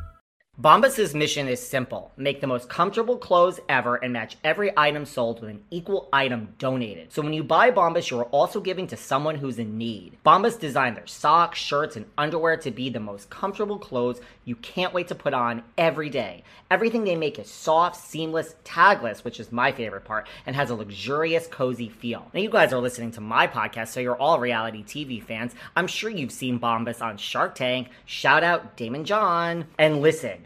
[0.61, 5.41] Bombas' mission is simple make the most comfortable clothes ever and match every item sold
[5.41, 7.11] with an equal item donated.
[7.11, 10.17] So when you buy Bombas, you're also giving to someone who's in need.
[10.23, 14.93] Bombas designed their socks, shirts, and underwear to be the most comfortable clothes you can't
[14.93, 16.43] wait to put on every day.
[16.69, 20.75] Everything they make is soft, seamless, tagless, which is my favorite part, and has a
[20.75, 22.29] luxurious, cozy feel.
[22.35, 25.55] Now, you guys are listening to my podcast, so you're all reality TV fans.
[25.75, 27.89] I'm sure you've seen Bombas on Shark Tank.
[28.05, 29.65] Shout out Daymond John.
[29.79, 30.45] And listen,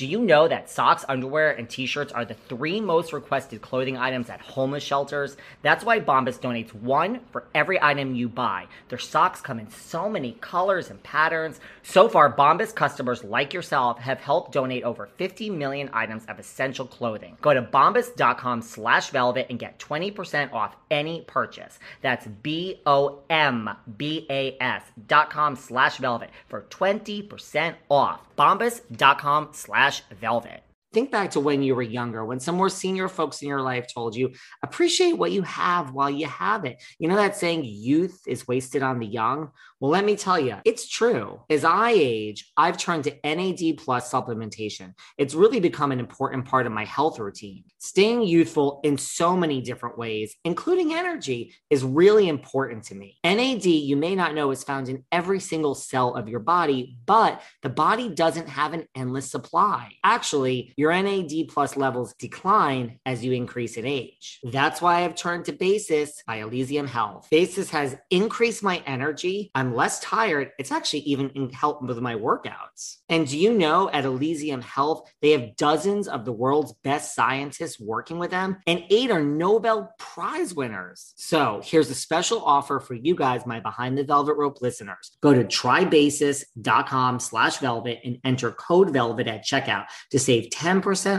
[0.00, 3.98] do you know that socks, underwear, and t shirts are the three most requested clothing
[3.98, 5.36] items at homeless shelters?
[5.60, 8.68] That's why Bombas donates one for every item you buy.
[8.88, 11.60] Their socks come in so many colors and patterns.
[11.82, 16.86] So far, Bombas customers like yourself have helped donate over 50 million items of essential
[16.86, 17.36] clothing.
[17.42, 21.78] Go to bombas.com slash velvet and get 20% off any purchase.
[22.00, 28.20] That's B O M B A S dot com slash velvet for 20% off.
[28.38, 29.89] Bombas.com slash
[30.20, 30.69] velvet.
[30.92, 33.86] Think back to when you were younger, when some more senior folks in your life
[33.92, 36.82] told you, appreciate what you have while you have it.
[36.98, 39.50] You know that saying, youth is wasted on the young?
[39.78, 41.40] Well, let me tell you, it's true.
[41.48, 44.92] As I age, I've turned to NAD plus supplementation.
[45.16, 47.64] It's really become an important part of my health routine.
[47.78, 53.16] Staying youthful in so many different ways, including energy, is really important to me.
[53.24, 57.40] NAD, you may not know, is found in every single cell of your body, but
[57.62, 59.92] the body doesn't have an endless supply.
[60.04, 64.40] Actually, your NAD plus levels decline as you increase in age.
[64.42, 67.28] That's why I've turned to Basis by Elysium Health.
[67.30, 69.50] Basis has increased my energy.
[69.54, 70.52] I'm less tired.
[70.58, 72.96] It's actually even helped with my workouts.
[73.10, 77.78] And do you know at Elysium Health, they have dozens of the world's best scientists
[77.78, 81.12] working with them, and eight are Nobel Prize winners.
[81.16, 85.18] So here's a special offer for you guys, my Behind the Velvet Rope listeners.
[85.20, 90.69] Go to trybasis.com slash velvet and enter code velvet at checkout to save 10%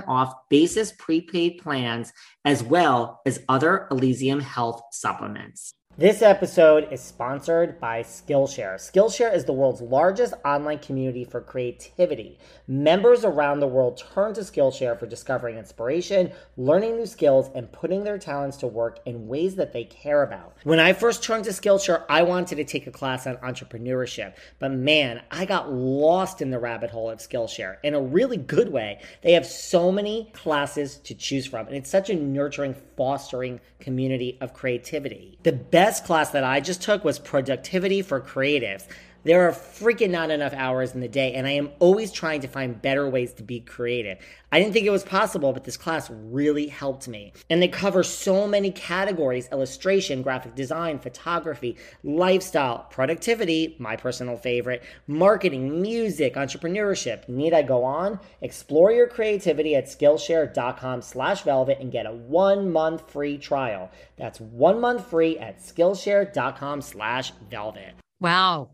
[0.08, 2.14] off basis prepaid plans
[2.46, 5.74] as well as other Elysium Health supplements.
[6.02, 8.78] This episode is sponsored by Skillshare.
[8.78, 12.40] Skillshare is the world's largest online community for creativity.
[12.68, 18.04] Members around the world turn to Skillshare for discovering inspiration, learning new skills, and putting
[18.04, 20.58] their talents to work in ways that they care about.
[20.64, 24.72] When I first turned to Skillshare, I wanted to take a class on entrepreneurship, but
[24.72, 29.02] man, I got lost in the rabbit hole of Skillshare in a really good way.
[29.22, 34.40] They have so many classes to choose from, and it's such a nurturing, fostering community
[34.42, 35.38] of creativity.
[35.44, 38.86] The best class that I just took was Productivity for Creatives.
[39.24, 42.48] There are freaking not enough hours in the day, and I am always trying to
[42.48, 44.18] find better ways to be creative.
[44.52, 47.34] I didn't think it was possible, but this class really helped me.
[47.48, 54.84] And they cover so many categories illustration, graphic design, photography, lifestyle, productivity, my personal favorite,
[55.06, 57.30] marketing, music, entrepreneurship.
[57.30, 58.20] Need I go on?
[58.42, 63.92] Explore your creativity at Skillshare.com slash velvet and get a one month free trial.
[64.18, 67.94] That's one month free at Skillshare.com slash velvet.
[68.20, 68.72] Wow.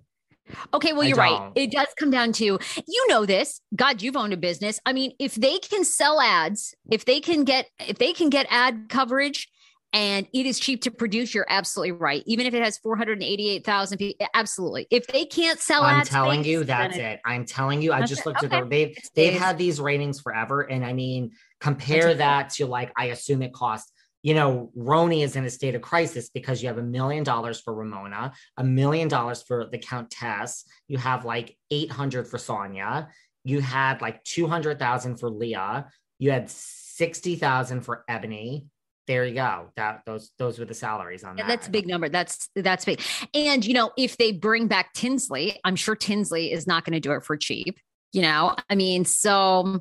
[0.73, 1.51] Okay, well, you're right.
[1.55, 3.61] It does come down to you know this.
[3.75, 4.79] God, you've owned a business.
[4.85, 8.47] I mean, if they can sell ads, if they can get if they can get
[8.49, 9.49] ad coverage
[9.93, 12.21] and it is cheap to produce, you're absolutely right.
[12.25, 14.87] Even if it has 488,000 people, absolutely.
[14.91, 17.19] If they can't sell ads, I'm ads, telling you, that's it.
[17.25, 18.69] I'm telling you, I That's just looked at Okay.
[18.69, 19.41] they've It they've stays.
[19.41, 20.61] had these ratings forever.
[20.61, 23.91] And I mean, compare that to like, I assume it costs,
[24.23, 27.59] you know, RHONY is in a state of crisis because you have a million dollars
[27.61, 33.07] for Ramona, a million dollars for the Countess, you have like 800 for Sonja,
[33.43, 35.87] you had like 200,000 for Leah,
[36.19, 38.67] you had 60,000 for Ebony.
[39.05, 39.69] There you go.
[39.77, 41.49] That those those were the salaries on Yeah, that.
[41.49, 42.09] that's a big number.
[42.09, 42.99] That's that's big.
[43.33, 46.99] And you know, if they bring back Tinsley, I'm sure Tinsley is not going to
[46.99, 47.79] do it for cheap.
[48.11, 49.79] You know, I mean, so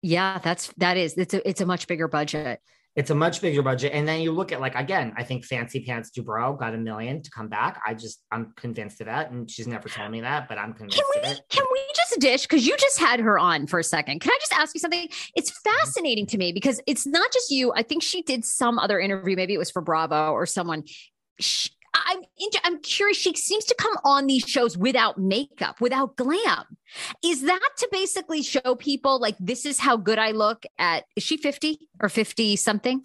[0.00, 2.60] yeah, that's that is it's a it's a much bigger budget.
[2.94, 3.92] It's a much bigger budget.
[3.94, 7.22] And then you look at like again, I think Fancy Pants Dubrow got a million
[7.22, 7.80] to come back.
[7.86, 9.30] I just I'm convinced of that.
[9.30, 11.42] And she's never told me that, but I'm convinced Can of we it.
[11.48, 14.20] can we just dish because you just had her on for a second?
[14.20, 15.08] Can I just ask you something?
[15.34, 15.70] It's mm-hmm.
[15.70, 17.72] fascinating to me because it's not just you.
[17.74, 20.84] I think she did some other interview, maybe it was for Bravo or someone.
[21.40, 23.18] She, I'm into, I'm curious.
[23.18, 26.64] She seems to come on these shows without makeup, without glam.
[27.24, 31.04] Is that to basically show people like this is how good I look at?
[31.16, 33.04] Is she 50 or 50 something?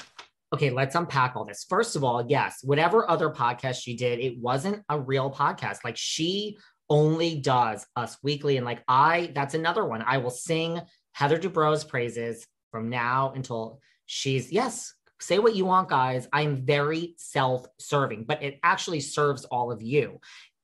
[0.53, 1.65] Okay, let's unpack all this.
[1.67, 5.79] First of all, yes, whatever other podcast she did, it wasn't a real podcast.
[5.83, 6.57] Like she
[6.89, 8.55] only does us weekly.
[8.55, 10.01] And like I, that's another one.
[10.01, 10.79] I will sing
[11.11, 16.27] Heather Dubrow's praises from now until she's, yes, say what you want, guys.
[16.31, 20.19] I'm very self serving, but it actually serves all of you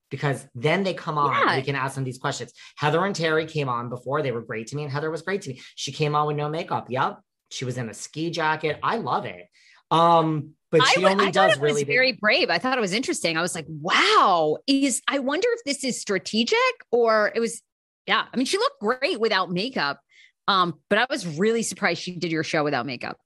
[0.09, 1.31] because then they come on.
[1.31, 1.55] Yeah.
[1.55, 2.53] We can ask them these questions.
[2.77, 4.21] Heather and Terry came on before.
[4.21, 5.61] They were great to me, and Heather was great to me.
[5.75, 6.87] She came on with no makeup.
[6.89, 7.19] Yep.
[7.49, 8.79] She was in a ski jacket.
[8.83, 9.47] I love it.
[9.89, 12.49] Um, but she I, only I does really big- very brave.
[12.49, 13.37] I thought it was interesting.
[13.37, 16.57] I was like, wow, is I wonder if this is strategic
[16.91, 17.61] or it was,
[18.07, 18.25] yeah.
[18.31, 19.99] I mean, she looked great without makeup.
[20.47, 23.17] Um, but I was really surprised she did your show without makeup.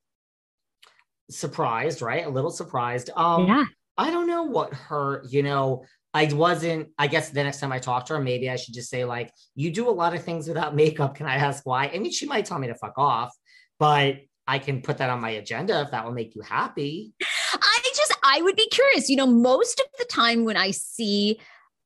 [1.29, 2.25] Surprised, right?
[2.25, 3.09] A little surprised.
[3.15, 3.63] Um, yeah.
[3.97, 7.79] I don't know what her, you know, I wasn't, I guess the next time I
[7.79, 10.47] talk to her, maybe I should just say, like, you do a lot of things
[10.47, 11.15] without makeup.
[11.15, 11.91] Can I ask why?
[11.93, 13.35] I mean, she might tell me to fuck off,
[13.79, 17.13] but I can put that on my agenda if that will make you happy.
[17.21, 19.09] I just, I would be curious.
[19.09, 21.39] You know, most of the time when I see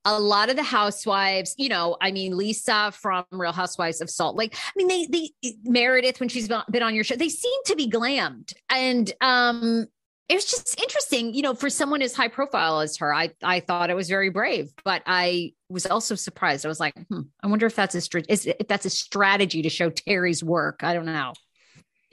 [0.06, 4.36] a lot of the housewives, you know, I mean, Lisa from Real Housewives of Salt
[4.36, 4.56] Lake.
[4.56, 5.08] I mean, they,
[5.42, 8.54] they, Meredith, when she's been on your show, they seem to be glammed.
[8.70, 9.88] And, um,
[10.32, 13.14] it was just interesting, you know, for someone as high profile as her.
[13.14, 16.66] I I thought it was very brave, but I was also surprised.
[16.66, 19.62] I was like, hmm, I wonder if that's a str- is, if that's a strategy
[19.64, 20.86] to show Terry's work.
[20.86, 21.34] I don't know.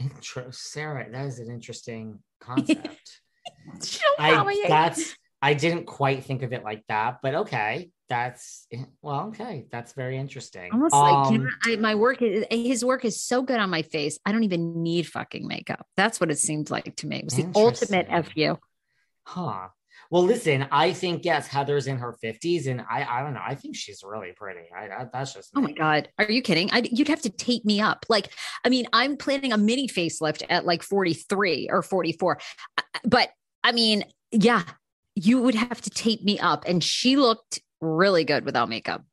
[0.00, 3.20] Intro, Sarah, that is an interesting concept.
[4.18, 8.66] I that's I didn't quite think of it like that, but okay, that's
[9.02, 10.72] well, okay, that's very interesting.
[10.72, 13.82] Almost like Um, know, I, my work is his work is so good on my
[13.82, 14.18] face.
[14.24, 15.86] I don't even need fucking makeup.
[15.96, 17.18] That's what it seemed like to me.
[17.18, 18.58] It was the ultimate fu.
[19.24, 19.68] Huh.
[20.10, 23.42] Well, listen, I think yes, Heather's in her 50s, and I I don't know.
[23.46, 24.68] I think she's really pretty.
[24.74, 26.70] I, I that's just Oh my god, are you kidding?
[26.72, 28.06] I, you'd have to tape me up.
[28.08, 28.32] Like,
[28.64, 32.38] I mean, I'm planning a mini facelift at like 43 or 44,
[33.04, 33.28] but
[33.62, 34.62] I mean, yeah,
[35.26, 39.04] you would have to tape me up, and she looked really good without makeup.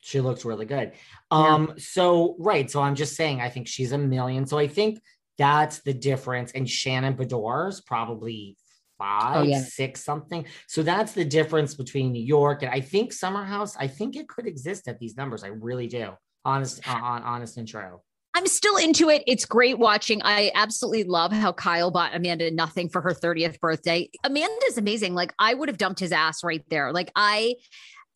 [0.00, 0.92] She looks really good.
[1.32, 1.54] Yeah.
[1.54, 2.70] Um, so right.
[2.70, 4.46] So I'm just saying, I think she's a million.
[4.46, 5.00] So I think
[5.38, 6.52] that's the difference.
[6.52, 8.56] And Shannon Beador's probably
[8.98, 9.62] five, Oh, yeah.
[9.62, 10.44] six something.
[10.68, 13.76] So that's the difference between New York and I think Summer House.
[13.76, 15.42] I think it could exist at these numbers.
[15.42, 16.10] I really do.
[16.44, 18.00] Honest, on honest and true.
[18.34, 19.22] I'm still into it.
[19.26, 20.20] It's great watching.
[20.24, 24.10] I absolutely love how Kyle bought Amanda nothing for her 30th birthday.
[24.24, 25.14] Amanda's amazing.
[25.14, 26.92] Like I would have dumped his ass right there.
[26.92, 27.54] Like I,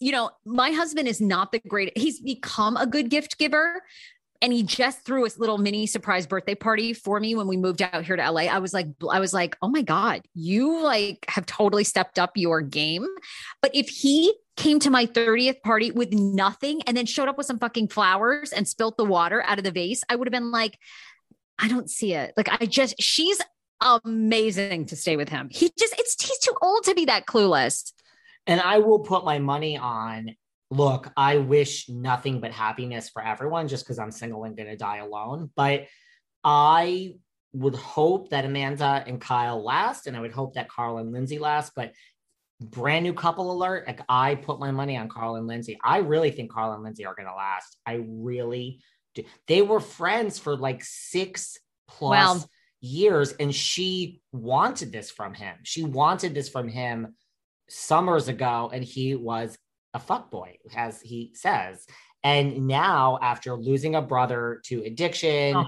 [0.01, 1.97] you know, my husband is not the great.
[1.97, 3.83] He's become a good gift giver.
[4.41, 7.83] And he just threw a little mini surprise birthday party for me when we moved
[7.83, 8.43] out here to LA.
[8.43, 12.33] I was like, I was like, oh my God, you like have totally stepped up
[12.37, 13.07] your game.
[13.61, 17.47] But if he came to my 30th party with nothing and then showed up with
[17.47, 20.51] some fucking flowers and spilt the water out of the vase, I would have been
[20.51, 20.79] like,
[21.59, 22.35] I don't see it.
[22.37, 23.41] Like I just she's
[23.81, 25.49] amazing to stay with him.
[25.51, 27.93] He just it's he's too old to be that clueless.
[28.47, 30.35] And I will put my money on.
[30.71, 34.77] Look, I wish nothing but happiness for everyone just because I'm single and going to
[34.77, 35.51] die alone.
[35.57, 35.87] But
[36.45, 37.15] I
[37.53, 41.39] would hope that Amanda and Kyle last, and I would hope that Carl and Lindsay
[41.39, 41.73] last.
[41.75, 41.93] But
[42.61, 45.79] brand new couple alert, like I put my money on Carl and Lindsay.
[45.83, 47.77] I really think Carl and Lindsay are going to last.
[47.87, 48.81] I really
[49.15, 49.23] do.
[49.47, 52.47] They were friends for like six plus
[52.81, 55.57] years, and she wanted this from him.
[55.63, 57.15] She wanted this from him
[57.69, 59.57] summers ago, and he was
[59.95, 61.87] a fuck boy, as he says.
[62.25, 65.67] And now, after losing a brother to addiction, Oh.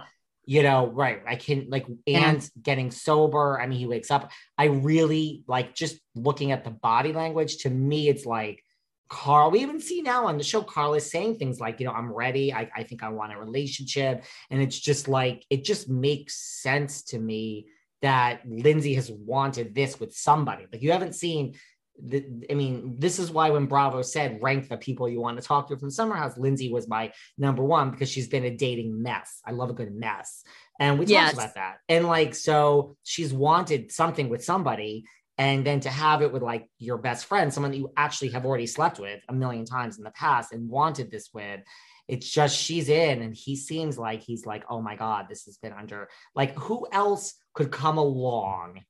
[0.50, 1.22] You know, right?
[1.28, 2.28] I can like, Yeah.
[2.28, 3.60] and getting sober.
[3.60, 4.32] I mean, he wakes up.
[4.58, 7.58] I really like just looking at the body language.
[7.58, 8.60] To me, it's like
[9.08, 9.52] Carl.
[9.52, 12.12] We even see now on the show, Carl is saying things like, you know, I'm
[12.12, 12.52] ready.
[12.52, 14.24] I, I think I want a relationship.
[14.50, 17.68] And it's just like, it just makes sense to me
[18.02, 20.66] that Lindsay has wanted this with somebody.
[20.72, 21.54] Like, you haven't seen
[22.02, 25.46] the, I mean, this is why when Bravo said rank the people you want to
[25.46, 29.02] talk to from Summer House, Lindsay was my number one because she's been a dating
[29.02, 29.40] mess.
[29.44, 30.42] I love a good mess.
[30.78, 31.32] And we Yes.
[31.32, 31.78] talked about that.
[31.88, 35.04] And like, so she's wanted something with somebody.
[35.38, 38.44] And then to have it with like your best friend, someone that you actually have
[38.44, 41.60] already slept with a million times in the past and wanted this with,
[42.08, 45.56] it's just she's in and he seems like he's like, oh my God, this has
[45.58, 48.80] been under like who else could come along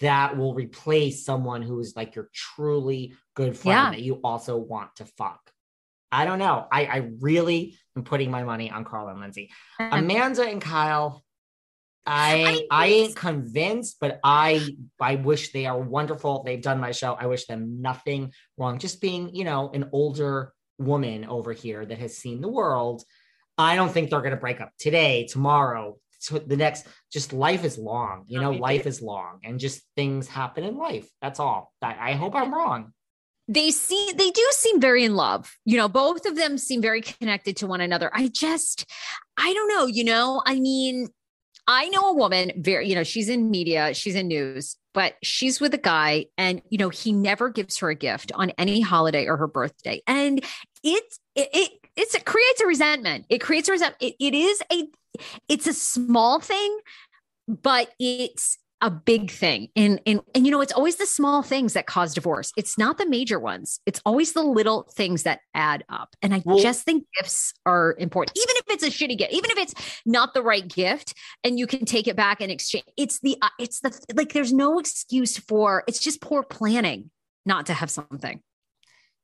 [0.00, 3.90] that will replace someone who is like your truly good friend Yeah.
[3.90, 5.50] that you also want to fuck.
[6.10, 6.66] I don't know.
[6.70, 9.50] I, I really am putting my money on Carl and Lindsay.
[9.80, 11.24] Amanda and Kyle,
[12.06, 16.42] I I I, ain't convinced, but I I wish they are wonderful.
[16.44, 17.14] They've done my show.
[17.14, 18.78] I wish them nothing wrong.
[18.78, 23.02] Just being, you know, an older woman over here that has seen the world.
[23.56, 26.86] I don't think they're gonna break up today, tomorrow, so the next.
[27.12, 28.50] Just life is long, you know.
[28.52, 31.08] Life is long, and just things happen in life.
[31.22, 31.72] That's all.
[31.82, 32.92] I, I hope I'm wrong.
[33.46, 37.02] they see they do seem very in love you know both of them seem very
[37.02, 38.86] connected to one another i just
[39.36, 41.08] i don't know you know i mean
[41.66, 45.60] i know a woman very you know she's in media she's in news but she's
[45.60, 49.26] with a guy and you know he never gives her a gift on any holiday
[49.26, 50.42] or her birthday and
[50.82, 54.62] it's it, it it's it creates a resentment it creates a resentment it, it is
[54.72, 54.84] a
[55.48, 56.78] it's a small thing
[57.46, 59.68] but it's a big thing.
[59.76, 62.52] And, and and you know it's always the small things that cause divorce.
[62.54, 63.80] It's not the major ones.
[63.86, 66.14] It's always the little things that add up.
[66.20, 68.36] And i Well- just think gifts are important.
[68.36, 69.74] Even if it's a shitty gift even if it's
[70.04, 73.48] not the right gift and you can take it back and exchange it's the uh,
[73.58, 77.10] it's the like there's no excuse for it's just poor planning
[77.46, 78.40] not to have something.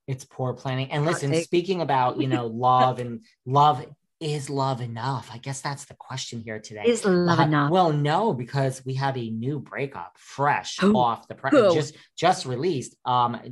[0.07, 0.91] It's poor planning.
[0.91, 3.85] And listen, speaking about, you know, love and love
[4.21, 5.31] is love enough?
[5.33, 6.83] I guess that's the question here today.
[6.85, 10.97] is love enough Well, no, because we have a new breakup, fresh Who?
[10.97, 12.95] off the press, just just released.
[13.05, 13.51] Um, I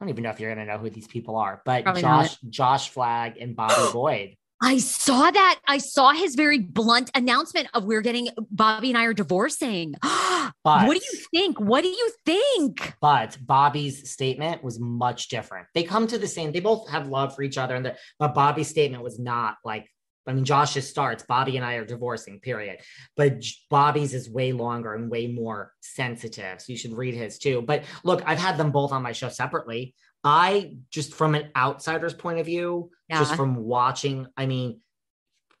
[0.00, 2.24] don't even know if you're gonna know who these people are, but Probably not.
[2.24, 4.36] Josh, Josh Flagg, and Bobby Boyd.
[4.62, 5.60] I saw that.
[5.66, 9.94] I saw his very blunt announcement of we're getting Bobby and I are divorcing.
[10.02, 11.58] But what do you think?
[11.58, 12.94] What do you think?
[13.00, 15.66] But Bobby's statement was much different.
[15.74, 16.52] They come to the same.
[16.52, 19.86] They both have love for each other, and the, but Bobby's statement was not like.
[20.26, 21.24] I mean, Josh just starts.
[21.24, 22.40] Bobby and I are divorcing.
[22.40, 22.80] Period.
[23.16, 26.60] But Bobby's is way longer and way more sensitive.
[26.60, 27.62] So you should read his too.
[27.62, 29.94] But look, I've had them both on my show separately.
[30.22, 34.26] I just from an outsider's point of view, just from watching.
[34.36, 34.80] I mean,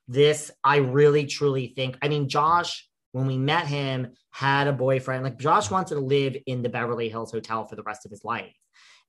[0.08, 1.96] this I really truly think.
[2.02, 5.24] I mean, Josh, when we met him, had a boyfriend.
[5.24, 8.24] Like Josh wanted to live in the Beverly Hills Hotel for the rest of his
[8.24, 8.54] life.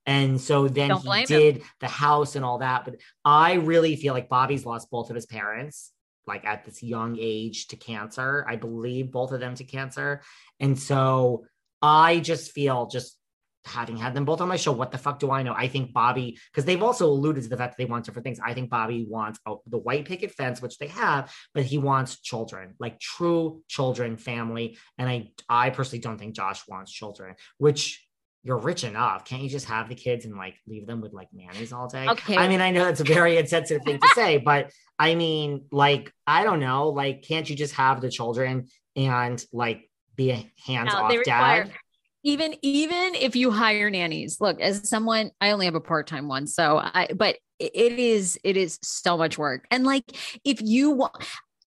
[0.06, 1.40] And so then he blame him.
[1.40, 2.86] did the house and all that.
[2.86, 5.92] But I really feel like Bobby's lost both of his parents,
[6.26, 8.46] like at this young age to cancer.
[8.48, 10.22] I believe both of them to cancer.
[10.60, 11.46] And so
[11.82, 13.18] I just feel just
[13.66, 15.54] having had them both on my show, what the fuck do I know?
[15.56, 18.40] I think Bobby, because they've also alluded to the fact that they want different things.
[18.44, 22.20] I think Bobby wants a, the white picket fence, which they have, but he wants
[22.22, 24.78] children, like true children, family.
[24.98, 28.08] And I, I personally don't think Josh wants children, which
[28.44, 29.26] you're rich enough.
[29.26, 32.08] Can't you just have the kids and like leave them with like nannies all day?
[32.10, 32.38] Okay.
[32.38, 36.12] I mean, I know that's a very insensitive thing to say, but I mean, like,
[36.26, 40.94] I don't know, like, can't you just have the children and like be a hands
[40.94, 41.74] off require- dad?
[42.24, 46.46] Even even if you hire nannies look as someone i only have a part-time one
[46.46, 50.04] so i but it is it is so much work and like
[50.44, 51.16] if you want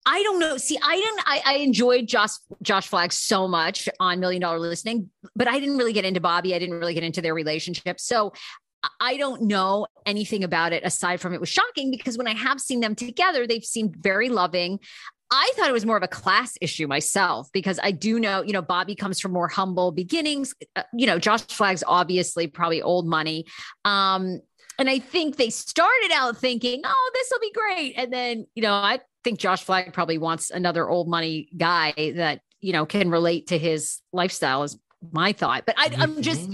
[0.06, 0.58] I don't know.
[0.58, 1.20] See, I didn't.
[1.24, 5.78] I, I enjoyed Josh Josh Flagg so much on Million Dollar Listing, but I didn't
[5.78, 6.54] really get into Bobby.
[6.54, 7.98] I didn't really get into their relationship.
[7.98, 8.34] So
[9.00, 12.60] I don't know anything about it aside from it was shocking because when I have
[12.60, 14.78] seen them together, they've seemed very loving.
[15.36, 18.52] I thought it was more of a class issue myself because I do know, you
[18.52, 20.54] know, Bobby comes from more humble beginnings.
[20.76, 23.44] Uh, you know, Josh Flagg's obviously probably old money.
[23.84, 24.40] Um,
[24.78, 27.94] and I think they started out thinking, oh, this will be great.
[27.96, 32.40] And then, you know, I think Josh Flagg probably wants another old money guy that,
[32.60, 34.78] you know, can relate to his lifestyle, is
[35.10, 35.66] my thought.
[35.66, 36.48] But I, You I'm just?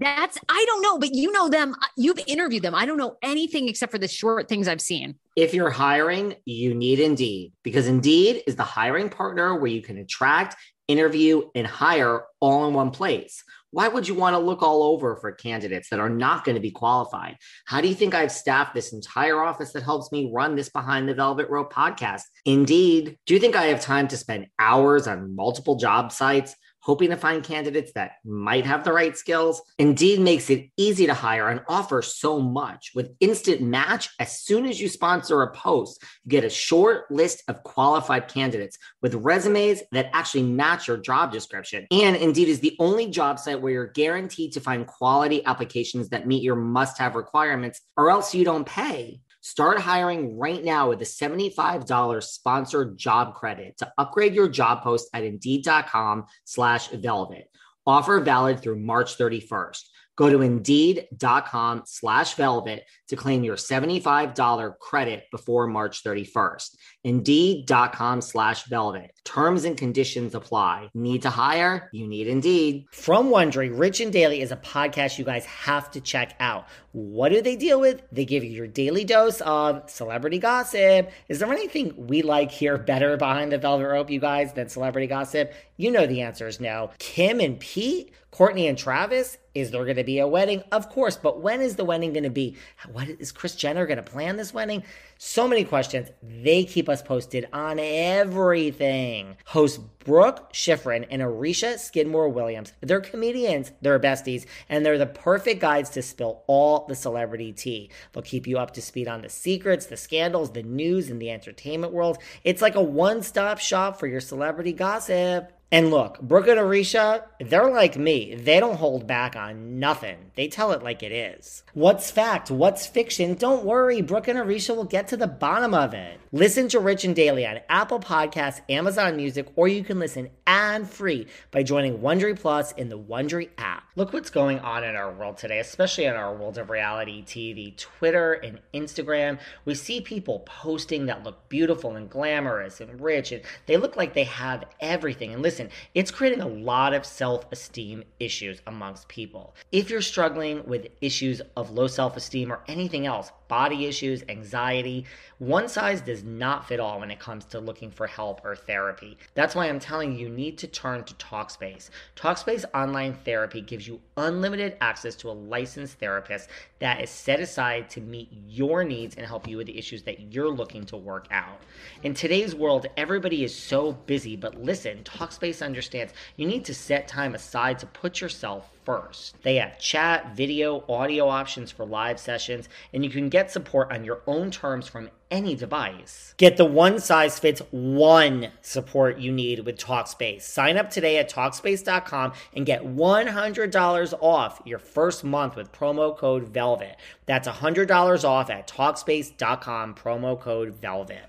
[0.00, 1.74] That's, I don't know, but you know them.
[1.74, 2.74] uh, You've interviewed them.
[2.74, 5.16] I don't know anything except for the short things I've seen.
[5.36, 9.98] if you're hiring, you need Indeed because Indeed is the hiring partner where you can
[9.98, 10.56] attract,
[10.88, 13.42] interview, and hire all in one place.
[13.72, 16.60] why would you want to look all over for candidates that are not going to
[16.60, 17.36] be qualified?
[17.66, 21.08] How do you think I've staffed this entire office that helps me run this Behind
[21.08, 22.22] the Velvet Rope podcast?
[22.44, 23.16] Indeed.
[23.26, 26.56] Do you think I have time to spend hours on multiple job sites?
[26.82, 29.62] Hoping to find candidates that might have the right skills.
[29.78, 32.92] Indeed makes it easy to hire and offers so much.
[32.94, 37.42] With Instant Match, as soon as you sponsor a post, you get a short list
[37.48, 41.86] of qualified candidates with resumes that actually match your job description.
[41.90, 46.26] And Indeed is the only job site where you're guaranteed to find quality applications that
[46.26, 49.20] meet your must have requirements, or else you don't pay.
[49.42, 55.08] Start hiring right now with a $75 sponsored job credit to upgrade your job post
[55.14, 57.50] at indeed.com slash velvet.
[57.86, 59.82] Offer valid through March 31st.
[60.16, 66.76] Go to indeed.com slash velvet to claim your $75 credit before March 31st.
[67.04, 69.12] Indeed.com slash velvet.
[69.24, 70.90] Terms and conditions apply.
[70.94, 71.88] Need to hire?
[71.92, 72.86] You need Indeed.
[72.92, 76.66] From Wondery, Rich and Daily is a podcast you guys have to check out.
[76.92, 78.02] What do they deal with?
[78.10, 81.10] They give you your daily dose of celebrity gossip.
[81.28, 85.06] Is there anything we like here better behind the velvet rope, you guys, than celebrity
[85.06, 85.52] gossip?
[85.76, 86.90] You know the answer is no.
[86.98, 90.62] Kim and Pete, Kourtney and Travis, is there going to be a wedding?
[90.72, 92.56] Of course, but when is the wedding going to be?
[92.92, 94.82] What is Kris Jenner going to plan this wedding?
[95.22, 96.08] So many questions.
[96.22, 99.36] They keep us posted on everything.
[99.44, 102.72] Host Brooke Schifrin and Arisha Skidmore Williams.
[102.80, 107.90] They're comedians, they're besties, and they're the perfect guides to spill all the celebrity tea.
[108.12, 111.30] They'll keep you up to speed on the secrets, the scandals, the news, and the
[111.30, 112.16] entertainment world.
[112.42, 115.52] It's like a one stop shop for your celebrity gossip.
[115.72, 118.34] And look, Brooke and Arisha, they're like me.
[118.34, 120.32] They don't hold back on nothing.
[120.34, 121.62] They tell it like it is.
[121.74, 122.50] What's fact?
[122.50, 123.34] What's fiction?
[123.34, 126.18] Don't worry, Brooke and Arisha will get to the bottom of it.
[126.32, 131.28] Listen to Rich and Daily on Apple Podcasts, Amazon Music, or you can listen ad-free
[131.52, 133.84] by joining Wondery Plus in the Wondery app.
[133.94, 137.76] Look what's going on in our world today, especially in our world of reality TV,
[137.76, 139.38] Twitter and Instagram.
[139.64, 144.14] We see people posting that look beautiful and glamorous and rich, and they look like
[144.14, 145.32] they have everything.
[145.32, 145.59] And listen,
[145.94, 149.54] it's creating a lot of self-esteem issues amongst people.
[149.72, 155.04] If you're struggling with issues of low self-esteem or anything else, body issues, anxiety,
[155.38, 159.18] one size does not fit all when it comes to looking for help or therapy.
[159.34, 161.90] That's why I'm telling you, you need to turn to Talkspace.
[162.14, 166.48] Talkspace online therapy gives you unlimited access to a licensed therapist
[166.78, 170.32] that is set aside to meet your needs and help you with the issues that
[170.32, 171.60] you're looking to work out.
[172.02, 177.08] In today's world, everybody is so busy, but listen, Talkspace understands you need to set
[177.08, 179.36] time aside to put yourself first.
[179.42, 184.02] They have chat, video, audio options for live sessions, and you can get support on
[184.02, 186.34] your own terms from any device.
[186.36, 190.42] Get the one size fits one support you need with Talkspace.
[190.42, 196.52] Sign up today at Talkspace.com and get $100 off your first month with promo code
[196.52, 196.96] VELVET.
[197.26, 201.26] That's $100 off at Talkspace.com, promo code VELVET.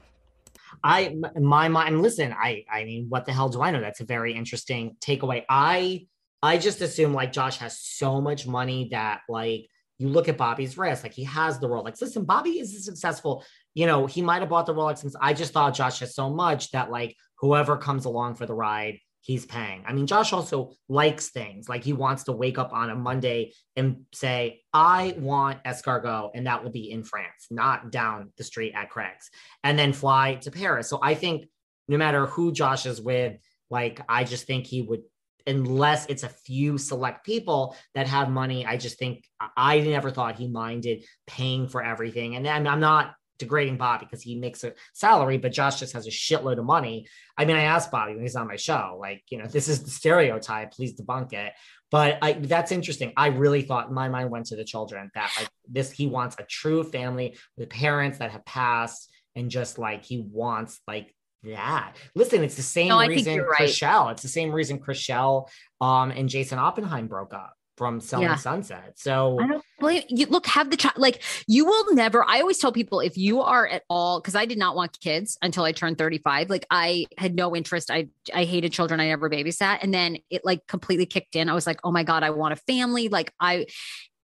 [0.84, 3.82] I my mind listen, I I mean, what the hell do I know?
[3.82, 5.44] That's a very interesting takeaway.
[5.48, 6.08] I
[6.42, 9.68] I just assume like Josh has so much money that like
[10.02, 12.02] you look at Bobby's wrist, like he has the Rolex.
[12.02, 13.46] Listen, Bobby is successful.
[13.76, 16.32] You know, he might have bought the Rolex since I just thought Josh has so
[16.32, 19.84] much that like whoever comes along for the ride, he's paying.
[19.86, 23.54] I mean, Josh also likes things like he wants to wake up on a Monday
[23.76, 28.74] and say, I want escargot, and that will be in France, not down the street
[28.76, 29.30] at Craig's,
[29.64, 30.90] and then fly to Paris.
[30.90, 31.46] So I think
[31.88, 33.38] no matter who Josh is with,
[33.70, 35.04] like, I just think he would
[35.48, 38.66] unless it's a few select people that have money.
[38.66, 39.24] I just think
[39.58, 42.36] I never thought he minded paying for everything.
[42.36, 46.08] And I'm, I'm not degrading Bobby because he makes a salary, but Josh just has
[46.08, 47.08] a shitload of money.
[47.38, 49.84] I mean, I asked Bobby when he's on my show, like, you know, this is
[49.84, 51.52] the stereotype, please debunk it.
[51.90, 53.12] But I, that's interesting.
[53.18, 56.44] I really thought my mind went to the children that like this, he wants a
[56.44, 61.14] true family with parents that have passed and just like he wants like
[61.44, 61.96] that.
[62.16, 63.70] Listen, it's the same no, reason right.
[63.70, 68.36] It's the same reason Chrishell um, and Jason Oppenheim broke up from Selling yeah.
[68.36, 68.94] Sunset.
[68.96, 70.28] So I don't blame you.
[70.28, 70.98] Look, have the child.
[70.98, 72.24] Like you will never.
[72.24, 75.36] I always tell people if you are at all because I did not want kids
[75.42, 76.50] until I turned 35.
[76.52, 77.90] Like I had no interest.
[77.90, 79.00] I I hated children.
[79.00, 81.50] I never babysat, and then it like completely kicked in.
[81.50, 83.08] I was like, oh my god, I want a family.
[83.08, 83.66] Like I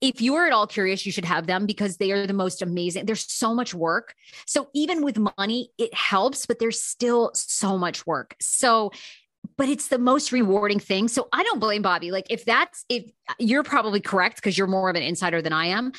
[0.01, 3.07] if you're at all curious, you should have them because they are the most amazing.
[3.07, 4.15] There's so much work.
[4.47, 8.35] So even with money, it helps, but there's still so much work.
[8.41, 8.93] So,
[9.57, 11.09] but it's the most rewarding thing.
[11.09, 12.11] So I don't blame Bobby.
[12.11, 15.67] Like if that's if you're probably correct because you're more of an insider than I
[15.67, 15.93] am.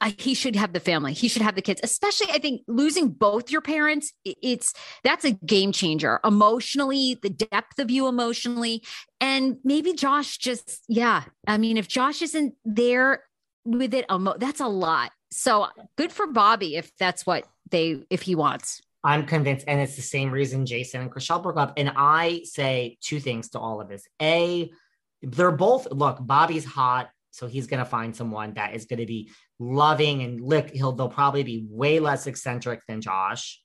[0.00, 1.12] I, he should have the family.
[1.12, 1.80] He should have the kids.
[1.82, 4.72] Especially, I think losing both your parents, it's
[5.04, 8.82] that's a game changer emotionally, the depth of you emotionally,
[9.20, 11.24] and maybe Josh just yeah.
[11.46, 13.24] I mean, if Josh isn't there
[13.64, 14.06] with it,
[14.38, 15.12] that's a lot.
[15.30, 15.66] So
[15.96, 18.80] good for Bobby if that's what they if he wants.
[19.04, 21.74] I'm convinced, and it's the same reason Jason and Chrishell broke up.
[21.76, 24.70] And I say two things to all of this: a,
[25.22, 26.18] they're both look.
[26.20, 30.40] Bobby's hot so he's going to find someone that is going to be loving and
[30.40, 33.60] look, he'll they'll probably be way less eccentric than Josh.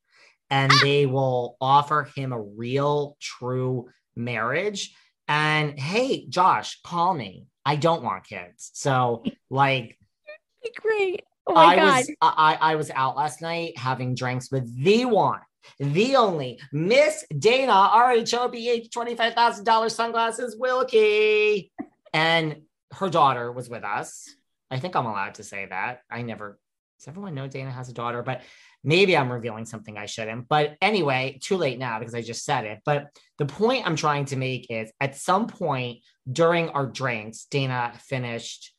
[0.49, 0.79] And ah!
[0.83, 4.93] they will offer him a real, true marriage.
[5.27, 7.45] And hey, Josh, call me.
[7.65, 8.71] I don't want kids.
[8.73, 9.97] So like
[10.81, 11.23] great.
[11.47, 11.85] Oh I God.
[11.85, 15.39] was I, I was out last night having drinks with the one,
[15.79, 21.71] the only Miss Dana RHOBH $25,000 sunglasses Wilkey.
[22.13, 22.63] And
[22.93, 24.29] her daughter was with us.
[24.71, 26.01] I think I'm allowed to say that.
[26.09, 26.59] I never,
[26.99, 28.23] does everyone know Dana has a daughter?
[28.23, 28.41] But
[28.83, 30.47] maybe I'm revealing something I shouldn't.
[30.47, 32.79] But anyway, too late now because I just said it.
[32.85, 33.07] But
[33.37, 35.99] the point I'm trying to make is at some point
[36.31, 38.73] during our drinks, Dana finished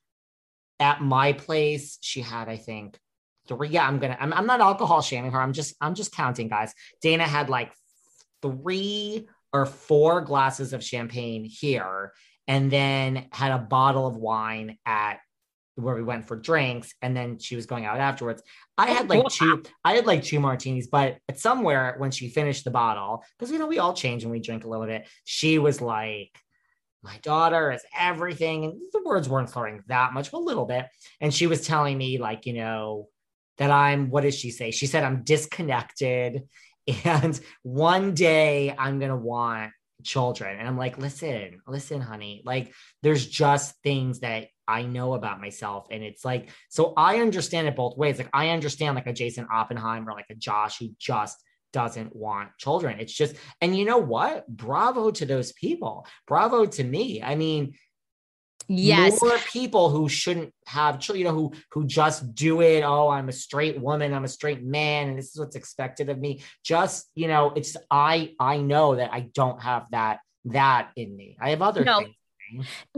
[0.81, 1.99] at my place.
[2.01, 2.99] She had, I think,
[3.49, 3.69] three.
[3.69, 4.17] Yeah, I'm gonna.
[4.19, 5.41] I'm, I'm not alcohol shaming her.
[5.41, 5.75] I'm just.
[5.81, 6.75] I'm just counting, guys.
[7.01, 7.73] Dana had like
[8.41, 12.13] three or four glasses of champagne here
[12.49, 15.21] and then had a bottle of wine at
[15.77, 18.43] where we went for drinks and then she was going out afterwards.
[18.77, 22.29] I oh, had like two i had like two martinis but at somewhere when she
[22.29, 25.07] finished the bottle because you know we all change when we drink a little bit
[25.25, 26.31] she was like
[27.03, 30.87] my daughter is everything and the words weren't slurring that much but a little bit.
[31.21, 33.09] And she was telling me like you know
[33.59, 34.71] that i'm what did she say?
[34.71, 36.43] She said i'm disconnected
[37.05, 40.59] and one day i'm to want children.
[40.59, 45.87] And I'm like, listen, listen, honey, like there's just things that I know about myself.
[45.91, 48.19] And it's like, so I understand it both ways.
[48.19, 51.43] Like I understand like a Jason Oppenheimer, like a Josh who just
[51.73, 53.01] doesn't want children.
[53.01, 54.47] It's just, and you know what?
[54.49, 56.07] Bravo to those people.
[56.27, 57.23] Bravo to me.
[57.23, 57.75] I mean,
[58.69, 63.09] yes more people who shouldn't have children you know who who just do it oh
[63.09, 66.41] i'm a straight woman i'm a straight man and this is what's expected of me
[66.65, 71.37] just you know it's i i know that i don't have that that in me
[71.41, 71.99] i have other no.
[71.99, 72.15] things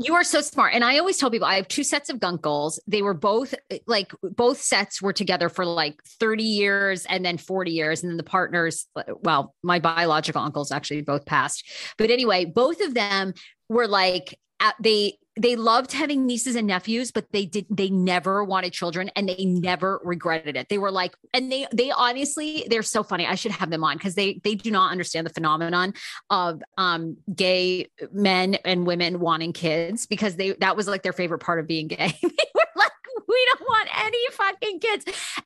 [0.00, 0.74] you are so smart.
[0.74, 2.78] And I always tell people I have two sets of gunkles.
[2.86, 7.38] They were both eh, like both sets were together for like 30 years and then
[7.38, 8.02] 40 years.
[8.02, 11.64] And then the partners, eh, well, my biological uncles actually both passed.
[11.98, 13.34] But anyway, both of them
[13.68, 14.38] were like,
[14.80, 19.28] they they loved having nieces and nephews but they did they never wanted children and
[19.28, 20.68] they never regretted it.
[20.68, 23.26] They were like and they they honestly they're so funny.
[23.26, 25.94] I should have them on because they they do not understand the phenomenon
[26.30, 31.40] of um gay men and women wanting kids because they that was like their favorite
[31.40, 32.16] part of being gay.
[32.22, 32.92] They were like
[33.28, 35.04] we don't want any fucking kids.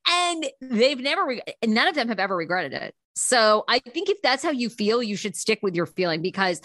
[0.09, 2.95] And they've never none of them have ever regretted it.
[3.15, 6.61] So i think if that's how you feel you should stick with your feeling because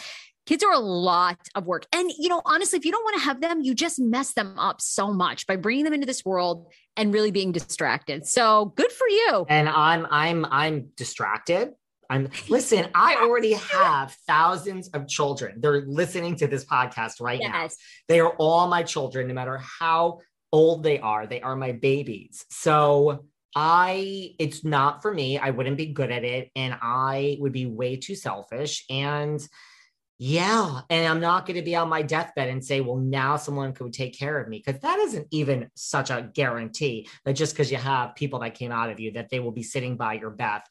[0.45, 1.85] kids are a lot of work.
[1.93, 4.57] And, you know, honestly, if you don't want to have them, you just mess them
[4.57, 8.25] up so much by bringing them into this world and really being distracted.
[8.27, 9.45] So good for you.
[9.49, 11.71] And I'm, I'm, I'm distracted.
[12.09, 15.59] I'm listen, I already have thousands of children.
[15.59, 17.51] They're listening to this podcast right yes.
[17.51, 17.67] now.
[18.07, 20.19] They are all my children, no matter how
[20.51, 21.25] old they are.
[21.25, 22.45] They are my babies.
[22.49, 23.25] So
[23.55, 25.37] I, it's not for me.
[25.37, 26.51] I wouldn't be good at it.
[26.55, 28.85] And I would be way too selfish.
[28.89, 29.39] And
[30.25, 30.79] yeah.
[30.89, 33.91] And I'm not going to be on my deathbed and say, well, now someone could
[33.91, 34.63] take care of me.
[34.65, 38.71] Because that isn't even such a guarantee that just because you have people that came
[38.71, 40.63] out of you, that they will be sitting by your death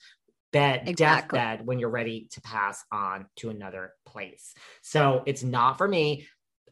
[0.55, 1.39] bed, exactly.
[1.39, 4.55] deathbed when you're ready to pass on to another place.
[4.81, 6.27] So it's not for me.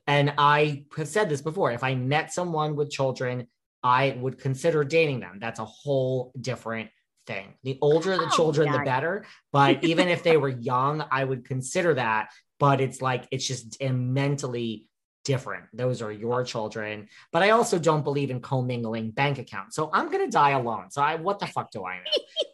[0.06, 3.46] And I have said this before if I met someone with children,
[3.82, 5.36] I would consider dating them.
[5.38, 6.88] That's a whole different
[7.26, 7.52] thing.
[7.62, 8.78] The older the oh, children, yeah.
[8.78, 9.26] the better.
[9.52, 13.82] But even if they were young, I would consider that but it's like it's just
[13.82, 14.86] mentally
[15.24, 15.64] different.
[15.72, 17.08] Those are your children.
[17.32, 19.74] But I also don't believe in commingling bank accounts.
[19.74, 20.90] So I'm gonna die alone.
[20.90, 22.02] So I what the fuck do I know?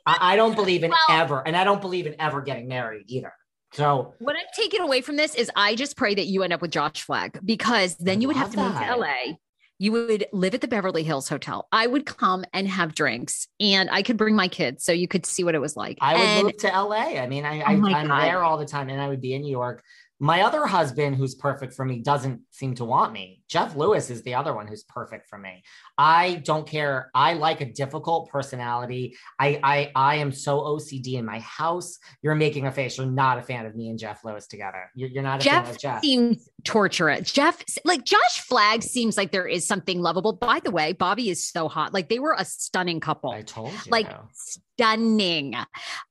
[0.07, 3.05] I, I, don't believe in well, ever, and I don't believe in ever getting married
[3.09, 3.33] either.
[3.73, 6.63] So what I'm taking away from this is I just pray that you end up
[6.63, 8.73] with Josh Flagg because then you would have to that.
[8.73, 9.37] move to LA.
[9.79, 11.69] You would live at the Beverly Hills Hotel.
[11.71, 15.27] I would come and have drinks, and I could bring my kids so you could
[15.27, 15.99] see what it was like.
[16.01, 17.21] I would and, move to LA.
[17.21, 19.43] I mean, I, oh I am there all the time, and I would be in
[19.43, 19.83] New York
[20.19, 23.43] my other husband, who's perfect for me, doesn't seem to want me.
[23.49, 25.63] Jeff Lewis is the other one who's perfect for me.
[25.99, 27.11] I don't care.
[27.15, 29.17] I like a difficult personality.
[29.39, 31.99] I I I am so OCD in my house.
[32.23, 32.97] You're making a face.
[32.97, 34.91] You're not a fan of me and Jeff Lewis together.
[34.95, 36.01] You're, you're not a fan Jeff of Jeff.
[36.03, 37.33] seems torturous.
[37.33, 40.33] Jeff, like Josh Flagg seems like there is something lovable.
[40.33, 41.93] By the way, Bobby is so hot.
[41.93, 43.31] Like they were a stunning couple.
[43.31, 43.91] I told you.
[43.91, 45.55] like stunning.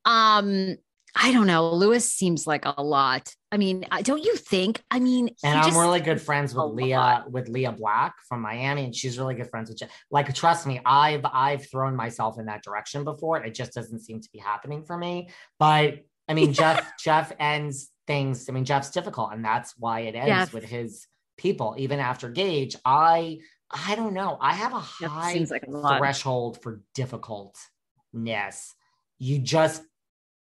[0.06, 0.78] Um,
[1.16, 1.72] I don't know.
[1.72, 3.34] Lewis seems like a lot.
[3.52, 4.84] I mean, uh, don't you think?
[4.92, 7.32] I mean, and I'm really good friends with Lea lot.
[7.32, 9.90] with Lea Black from Miami, and she's really good friends with Jeff.
[10.12, 13.44] Like, trust me, I've I've thrown myself in that direction before.
[13.44, 15.30] It just doesn't seem to be happening for me.
[15.58, 18.50] But I mean, Jeff Jeff ends things.
[18.50, 20.54] I mean, Jeff's difficult, and that's why it ends Jeff.
[20.54, 21.08] with his
[21.38, 21.76] people.
[21.78, 23.40] Even after Gage, I
[23.72, 24.38] I don't know.
[24.42, 28.74] I have a high like a threshold for difficultness.
[29.18, 29.82] You just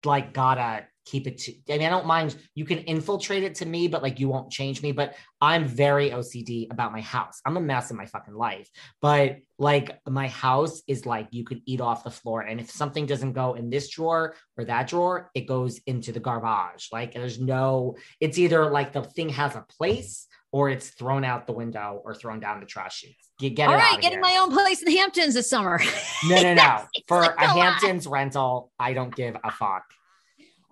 [0.05, 3.65] like gotta keep it to I mean, I don't mind you can infiltrate it to
[3.65, 4.91] me, but like you won't change me.
[4.91, 7.41] But I'm very OCD about my house.
[7.45, 8.69] I'm a mess in my fucking life.
[9.01, 12.41] But like my house is like you could eat off the floor.
[12.41, 16.19] And if something doesn't go in this drawer or that drawer, it goes into the
[16.19, 16.89] garbage.
[16.91, 21.47] Like there's no, it's either like the thing has a place or it's thrown out
[21.47, 23.15] the window or thrown down the trash chute.
[23.39, 24.21] You get All right, getting here.
[24.21, 25.79] my own place in the Hamptons this summer.
[26.27, 26.83] No, no, no.
[27.07, 27.47] For a a.
[27.47, 29.83] Hamptons rental, I don't give a fuck.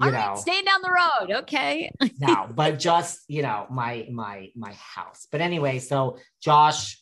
[0.02, 1.38] All right, staying down the road.
[1.40, 1.92] Okay.
[2.20, 5.28] no, but just you know, my my my house.
[5.32, 7.02] But anyway, so Josh,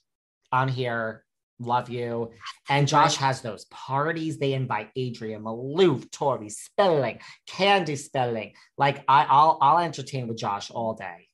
[0.52, 1.24] I'm here.
[1.60, 2.32] Love you.
[2.70, 4.38] And Josh has those parties.
[4.38, 8.54] They invite Adrian Maloof, Tori Spelling, Candy Spelling.
[8.78, 11.28] Like I, I'll I'll entertain with Josh all day.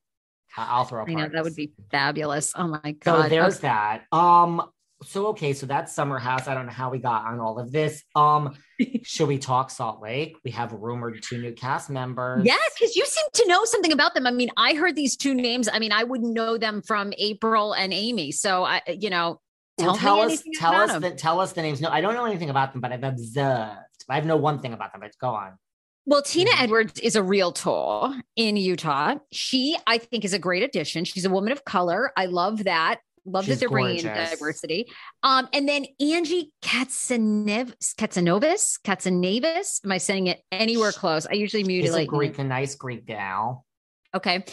[0.55, 1.05] I'll throw.
[1.05, 2.53] I know that would be fabulous.
[2.55, 3.23] Oh my god!
[3.23, 4.03] So there's that.
[4.11, 4.61] Um,
[5.05, 6.47] so okay, so that's Summer House.
[6.47, 8.03] I don't know how we got on all of this.
[8.15, 8.55] Um,
[9.03, 10.37] should we talk Salt Lake?
[10.43, 12.45] We have rumored two new cast members.
[12.45, 14.25] Yeah, because you seem to know something about them.
[14.27, 15.69] I mean, I heard these two names.
[15.71, 18.31] I mean, I wouldn't know them from April and Amy.
[18.31, 19.39] So I, you know,
[19.77, 21.01] tell, Well, tell me us, tell about us them.
[21.01, 21.81] the tell us the names.
[21.81, 23.77] No, I don't know anything about them, but I've observed.
[24.09, 25.53] I have know one thing about them, but go on.
[26.05, 26.61] Well, Tina Mhm.
[26.63, 29.15] Edwards is a realtor in Utah.
[29.31, 31.05] She, I think, is a great addition.
[31.05, 32.11] She's a woman of color.
[32.17, 32.99] I love that.
[33.25, 34.87] Love She's that they're bringing in diversity.
[35.21, 39.83] Um, and then Angie Katsanev, Katsanovis, Katsanavis.
[39.85, 41.25] Am I saying it anywhere close?
[41.25, 42.05] I usually She's a.
[42.05, 43.65] Greek, a nice Greek gal.
[44.15, 44.43] Okay.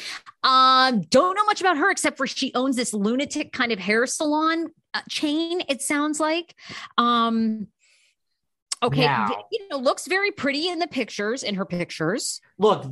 [0.43, 4.07] Um, don't know much about her except for she owns this lunatic kind of hair
[4.07, 6.55] salon uh, chain, it sounds like.
[6.97, 7.69] Um
[8.83, 12.41] okay, Now- you know, looks very pretty in the pictures, in her pictures.
[12.59, 12.87] Look,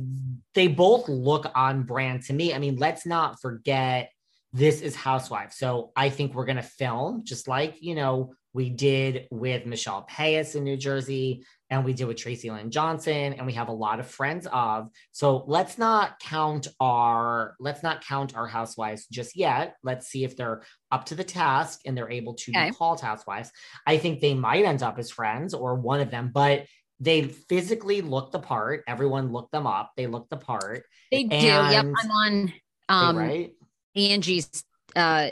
[0.53, 2.53] they both look on brand to me.
[2.53, 4.11] I mean, let's not forget
[4.53, 5.57] this is Housewives.
[5.57, 10.55] So I think we're gonna film just like you know we did with Michelle Payas
[10.55, 13.99] in New Jersey, and we did with Tracy Lynn Johnson, and we have a lot
[13.99, 14.89] of friends of.
[15.11, 19.75] So let's not count our let's not count our housewives just yet.
[19.83, 22.69] Let's see if they're up to the task and they're able to Okay.
[22.69, 23.51] be called housewives.
[23.85, 26.65] I think they might end up as friends or one of them, but
[26.99, 28.83] they physically look the part.
[28.87, 29.91] Everyone looked them up.
[29.95, 30.83] They look the part.
[31.11, 31.37] They do.
[31.37, 31.85] Yep.
[31.85, 32.53] I'm on
[32.89, 33.51] um right?
[33.95, 34.63] Angie's
[34.95, 35.29] uh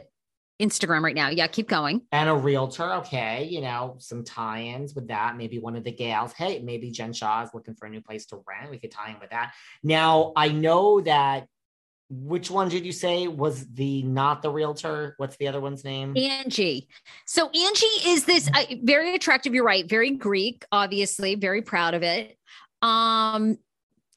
[0.60, 1.30] Instagram right now.
[1.30, 2.02] Yeah, keep going.
[2.12, 5.38] And a realtor, okay, you know, some tie-ins with that.
[5.38, 6.34] Maybe one of the gals.
[6.34, 8.72] Hey, maybe Jen Shah is looking for a new place to rent.
[8.72, 9.54] We could tie in with that.
[9.84, 11.48] Now, I know that.
[12.10, 15.14] Which one did you say was the not the realtor?
[15.18, 16.16] What's the other one's name?
[16.16, 16.88] Angie.
[17.26, 19.54] So Angie is this uh, very attractive.
[19.54, 19.86] You're right.
[19.90, 21.36] Very Greek, obviously.
[21.36, 22.38] Very proud of it.
[22.82, 23.58] Um,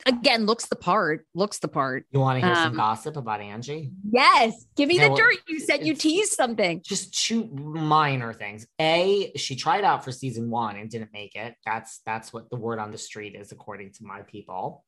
[0.06, 1.26] again, looks the part.
[1.34, 2.04] Looks the part.
[2.10, 3.92] You want to hear some Um, gossip about Angie?
[4.10, 4.66] Yes.
[4.76, 5.36] Give me the dirt.
[5.48, 6.82] You said you teased something.
[6.84, 8.66] just two minor things.
[8.80, 11.54] A, she tried out for season one and didn't make it.
[11.64, 14.84] That's that's what the word on the street is, according to my people.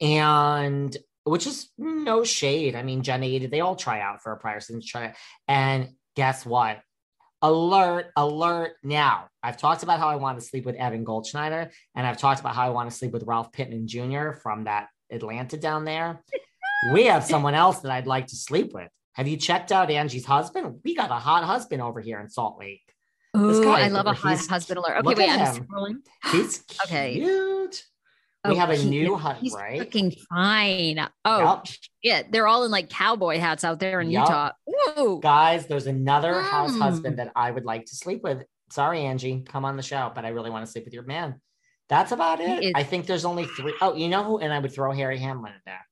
[0.00, 2.74] And which is no shade.
[2.74, 4.82] I mean, Jenny, they all try out for a prior season.
[4.84, 5.14] Try,
[5.46, 6.80] and guess what?
[7.42, 8.74] Alert, alert.
[8.84, 12.38] Now, I've talked about how I want to sleep with Evan Goldschneider, and I've talked
[12.40, 14.32] about how I want to sleep with Ralph Pittman Jr.
[14.32, 16.22] from that Atlanta down there.
[16.92, 18.88] we have someone else that I'd like to sleep with.
[19.14, 20.80] Have you checked out Angie's husband?
[20.84, 22.80] We got a hot husband over here in Salt Lake.
[23.36, 25.04] Ooh, I love a hot husband alert.
[25.04, 25.64] Okay, wait, I'm him.
[25.66, 25.96] scrolling.
[26.30, 27.14] He's Okay.
[27.14, 27.84] cute.
[28.44, 29.78] We Oh, have a he- new hut, He's right?
[29.78, 31.08] fucking fine.
[31.24, 31.66] Oh, Yep.
[32.02, 32.22] yeah.
[32.28, 34.26] They're all in like cowboy hats out there in Yup.
[34.26, 35.00] Utah.
[35.00, 35.20] Ooh.
[35.22, 36.80] Guys, there's another house Mm.
[36.82, 38.42] husband that I would like to sleep with.
[38.70, 41.40] Sorry, Angie, come on the show, but I really want to sleep with your man.
[41.88, 42.64] That's about it.
[42.64, 43.74] is- I think there's only three.
[43.80, 44.38] Oh, you know who?
[44.38, 45.86] And I would throw Harry Hamlin in there.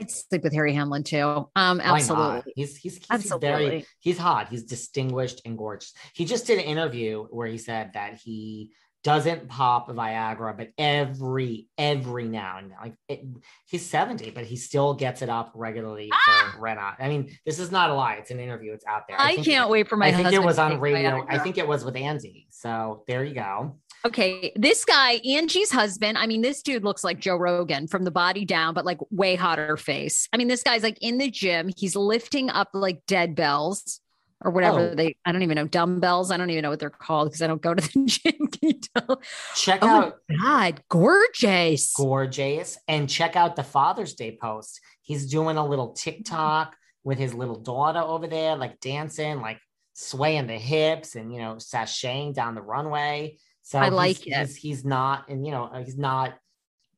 [0.00, 1.48] I'd sleep with Harry Hamlin too.
[1.56, 2.52] Um, absolutely.
[2.54, 3.48] He's he's, he's Absolutely.
[3.48, 4.48] very he's hot.
[4.48, 5.92] He's distinguished and gorgeous.
[6.14, 8.70] He just did an interview where he said that he
[9.04, 13.24] doesn't pop Viagra, but every every now and then, like it,
[13.66, 16.52] he's 70, but he still gets it up regularly Ah!
[16.54, 16.94] for Rinna.
[16.98, 18.72] I mean, this is not a lie; it's an interview.
[18.72, 19.16] It's out there.
[19.20, 21.24] I, think- can't wait for my I think it was on radio.
[21.28, 22.46] I think it was with Angie.
[22.50, 23.78] So there you go.
[24.04, 26.18] Okay, this guy, Angie's husband.
[26.18, 29.34] I mean, this dude looks like Joe Rogan from the body down, but like way
[29.34, 30.28] hotter face.
[30.32, 31.70] I mean, this guy's like in the gym.
[31.76, 34.00] He's lifting up like dead bells
[34.40, 34.94] or whatever Oh.
[34.94, 35.16] they.
[35.24, 36.30] I don't even know dumbbells.
[36.30, 39.18] I don't even know what they're called because I don't go to the gym.
[39.56, 41.92] Check Oh out god, gorgeous!
[41.94, 44.80] gorgeous and check out the Father's Day post.
[45.02, 49.58] He's doing a little TikTok with his little daughter over there, like dancing, like
[49.94, 53.38] swaying the hips and you know sashaying down the runway.
[53.62, 54.34] So I he's- like it.
[54.46, 56.34] He's, he's not, and you know, uh, he's not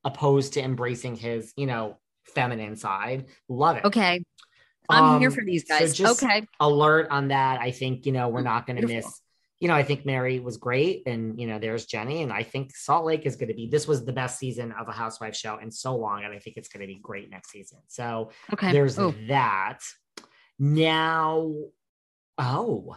[0.04, 1.98] opposed to embracing his, you know,
[2.34, 3.26] feminine side.
[3.48, 3.84] Love it.
[3.84, 4.22] Okay,
[4.90, 5.94] I'm here Um, for these so guys.
[5.94, 7.60] just okay, alert on that.
[7.60, 9.20] I think, you know, we're not going to miss.
[9.60, 12.74] You know, I think Mary was great, and you know, there's Jenny, and I think
[12.74, 13.68] Salt Lake is going to be.
[13.68, 16.56] This was the best season of a Housewife show in so long, and I think
[16.56, 17.78] it's going to be great next season.
[17.88, 18.72] So okay.
[18.72, 19.80] there's Oh, that.
[20.58, 21.54] Now,
[22.38, 22.96] oh,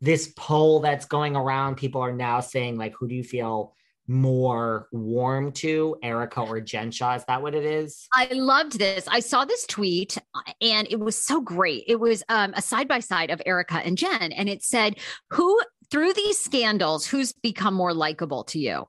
[0.00, 3.74] this poll that's going around, people are now saying like, who do you feel
[4.10, 7.14] more warm to, Erika or Jen Shah?
[7.14, 8.08] Is that what it is?
[8.12, 9.06] I loved this.
[9.08, 10.18] I saw this tweet
[10.60, 11.84] and it was so great.
[11.86, 14.98] It was um, a side by side of Erika and Jen, and it said,
[15.30, 15.60] Who
[15.90, 18.86] through these scandals, who's become more likable to you?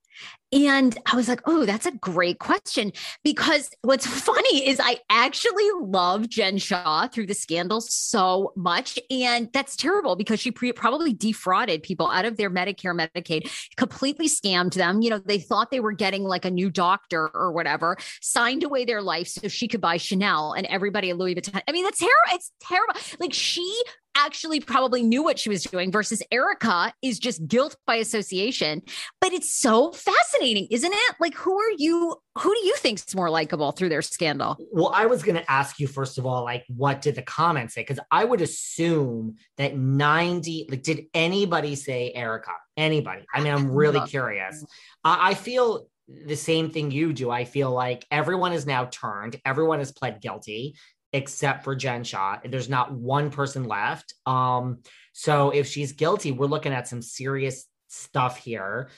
[0.54, 2.91] And I was like, oh, that's a great question.
[3.24, 8.99] Because what's funny is I actually love Jen Shah through the scandals so much.
[9.10, 14.28] And that's terrible because she pre- probably defrauded people out of their Medicare, Medicaid, completely
[14.28, 15.02] scammed them.
[15.02, 18.84] You know, they thought they were getting like a new doctor or whatever, signed away
[18.84, 21.62] their life so she could buy Chanel and everybody at Louis Vuitton.
[21.68, 22.18] I mean, that's terrible.
[22.34, 22.95] It's terrible.
[23.20, 23.84] Like she
[24.16, 28.82] actually probably knew what she was doing versus Erika is just guilt by association.
[29.20, 31.16] But it's so fascinating, isn't it?
[31.20, 32.16] Like, who are you?
[32.38, 34.57] Who do you think's more likable through their scandal?
[34.72, 37.74] Well, I was going to ask you first of all, like, what did the comments
[37.74, 37.82] say?
[37.82, 42.51] Because I would assume that 90, like, did anybody say Erika?
[42.78, 43.26] Anybody?
[43.34, 44.64] I mean, I'm really curious.
[45.03, 47.30] I, I feel the same thing you do.
[47.30, 50.76] I feel like everyone is now turned, everyone has pled guilty
[51.14, 52.39] except for Jen Shah.
[52.43, 54.14] There's not one person left.
[54.26, 54.80] Um,
[55.14, 58.89] so if she's guilty, we're looking at some serious stuff here.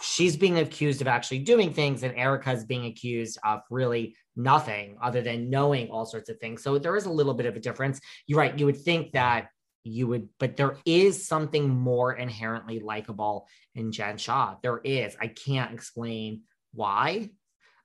[0.00, 5.20] She's being accused of actually doing things, and Erika's being accused of really nothing other
[5.20, 6.62] than knowing all sorts of things.
[6.62, 8.00] So there is a little bit of a difference.
[8.26, 8.58] You're right.
[8.58, 9.48] You would think that
[9.84, 14.56] you would, but there is something more inherently likable in Jen Shah.
[14.62, 15.16] There is.
[15.20, 16.42] I can't explain
[16.72, 17.30] why.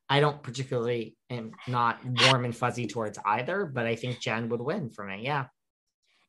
[0.08, 4.62] I don't particularly am not warm and fuzzy towards either, but I think Jen would
[4.62, 5.22] win for me.
[5.24, 5.46] Yeah.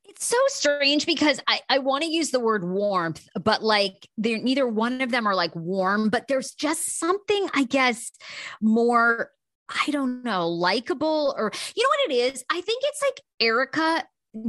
[0.04, 4.38] It's so strange because I, I want to use the word warmth, but like they're
[4.38, 8.12] neither one of them are like warm, but there's just something, I guess,
[8.60, 9.30] more,
[9.68, 12.44] I don't know, likable or you know what it is?
[12.48, 14.04] I think it's like Erika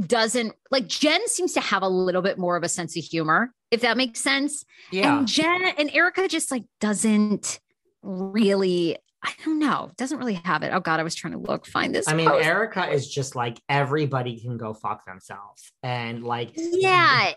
[0.06, 3.52] doesn't like Jen seems to have a little bit more of a sense of humor,
[3.70, 4.64] if that makes sense.
[4.92, 5.18] Yeah.
[5.18, 7.58] And Jen and Erika just like doesn't
[8.02, 10.70] really, I don't know, doesn't really have it.
[10.72, 12.06] Oh God, I was trying to look, find this.
[12.08, 12.46] I mean, post.
[12.46, 15.72] Erika is just like everybody can go fuck themselves.
[15.82, 17.32] And like, Yeah.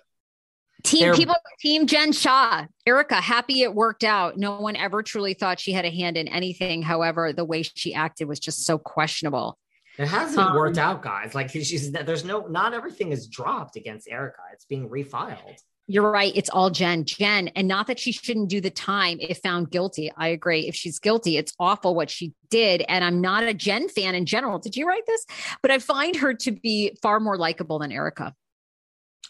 [0.84, 4.38] Team people, team Jen Shah, Erika, happy it worked out.
[4.38, 6.82] No one ever truly thought she had a hand in anything.
[6.82, 9.60] However, the way she acted was just so questionable.
[10.00, 11.36] it hasn't Um, worked out, guys.
[11.36, 14.40] Like, she's there's no, not everything is dropped against Erika.
[14.54, 15.58] It's being refiled.
[15.92, 16.32] You're right.
[16.34, 17.04] It's all Jen.
[17.04, 20.10] Jen, and not that she shouldn't do the time if found guilty.
[20.16, 20.70] I agree.
[20.70, 22.82] If she's guilty, it's awful what she did.
[22.88, 24.58] And I'm not a Jen fan in general.
[24.58, 25.26] Did you write this?
[25.62, 28.34] But I find her to be far more likable than Erika.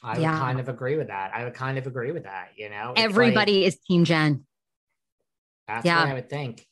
[0.03, 1.32] I would kind of agree with that.
[1.34, 2.49] I would kind of agree with that.
[2.55, 4.45] You know, It's like- Everybody is Team Jen.
[5.68, 5.99] That's Yeah.
[6.03, 6.68] what I would think.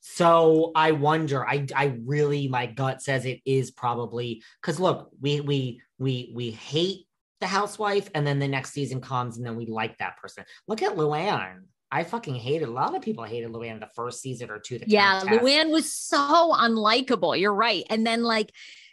[0.00, 1.44] So I wonder.
[1.44, 6.50] I I really my gut says it is probably because look, we we we we
[6.52, 7.06] hate
[7.40, 10.44] the housewife, and then the next season comes, and then we like that person.
[10.68, 11.64] Look at Luann.
[11.90, 12.68] I fucking hated.
[12.68, 14.78] A lot of people hated Luann the first season or two.
[14.78, 15.38] The Yeah, Countess.
[15.42, 17.38] Luann was so unlikable.
[17.38, 17.84] You're right.
[17.88, 18.50] And then like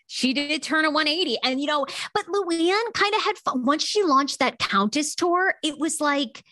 [0.07, 1.37] she did turn a 180.
[1.43, 3.65] And you know, but Luann kind of had fun.
[3.65, 6.43] Once she launched that Countess tour, it was like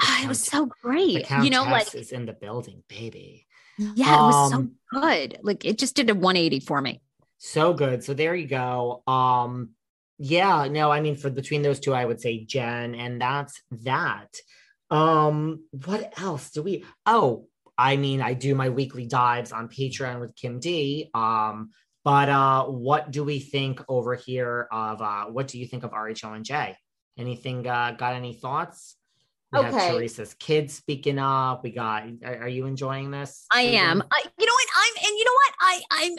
[0.00, 1.28] ah, it was so great.
[1.30, 3.46] You know, like is in the building, baby.
[3.76, 5.38] yeah, it was so Um, good.
[5.42, 7.02] Like it just did a 180 for me.
[7.38, 8.04] So good.
[8.04, 9.02] So there you go.
[9.06, 9.70] Um,
[10.22, 14.28] yeah, no, I mean for between those two, I would say Jen, and that's that.
[14.90, 16.84] Um, what else do we?
[17.06, 17.46] Oh,
[17.78, 21.08] I mean, I do my weekly dives on Patreon with Kim D.
[21.14, 21.70] Um,
[22.04, 25.92] but uh, what do we think over here of uh, what do you think of
[25.92, 26.76] RHO and J?
[27.18, 27.66] Anything?
[27.66, 28.96] Uh, got any thoughts?
[29.52, 29.90] We have Okay.
[29.90, 31.64] Teresa's kids speaking up.
[31.64, 32.04] We got.
[32.24, 33.46] Are, are you enjoying this?
[33.52, 34.02] I am.
[34.12, 34.68] I, you know what?
[34.76, 35.54] I'm, and you know what?
[35.60, 36.18] I, I'm,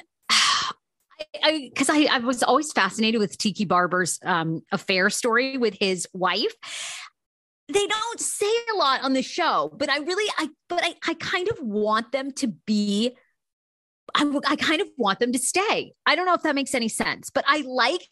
[1.33, 6.53] because I, I, was always fascinated with Tiki Barber's um, affair story with his wife.
[7.67, 11.13] They don't say a lot on the show, but I really, I, but I, I
[11.15, 13.15] kind of want them to be.
[14.13, 15.93] I, I kind of want them to stay.
[16.05, 18.05] I don't know if that makes any sense, but I like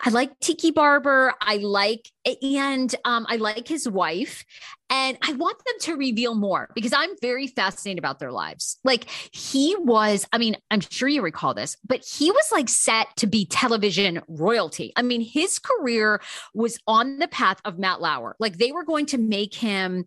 [0.00, 1.34] I like Tiki Barber.
[1.40, 2.10] I like
[2.42, 4.44] and um, I like his wife,
[4.90, 8.78] and I want them to reveal more because I'm very fascinated about their lives.
[8.84, 13.08] Like he was, I mean, I'm sure you recall this, but he was like set
[13.16, 14.92] to be television royalty.
[14.96, 16.20] I mean, his career
[16.54, 18.36] was on the path of Matt Lauer.
[18.38, 20.06] Like they were going to make him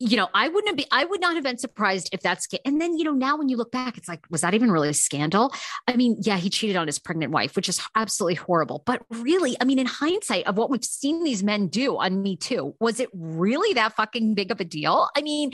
[0.00, 2.96] you know, I wouldn't be, I would not have been surprised if that's, and then,
[2.96, 5.52] you know, now when you look back, it's like, was that even really a scandal?
[5.88, 8.82] I mean, yeah, he cheated on his pregnant wife, which is absolutely horrible.
[8.86, 12.36] But really, I mean, in hindsight of what we've seen these men do on Me
[12.36, 15.08] Too, was it really that fucking big of a deal?
[15.16, 15.52] I mean,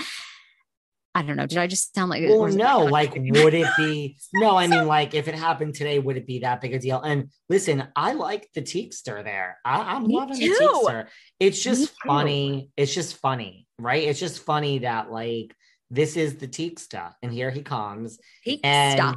[1.15, 1.47] I don't know.
[1.47, 2.25] Did I just sound like?
[2.29, 4.17] Well, no, like- would it be?
[4.35, 7.01] No, I mean, like, if it happened today, would it be that big a deal?
[7.01, 9.59] And listen, I like the Teakster there.
[9.65, 10.49] I, I'm Me loving too.
[10.59, 11.07] the Teakster.
[11.39, 12.71] It's just funny.
[12.77, 14.03] It's just funny, right?
[14.03, 15.55] It's just funny that like
[15.91, 19.17] this is the Teakster, and here he comes, He and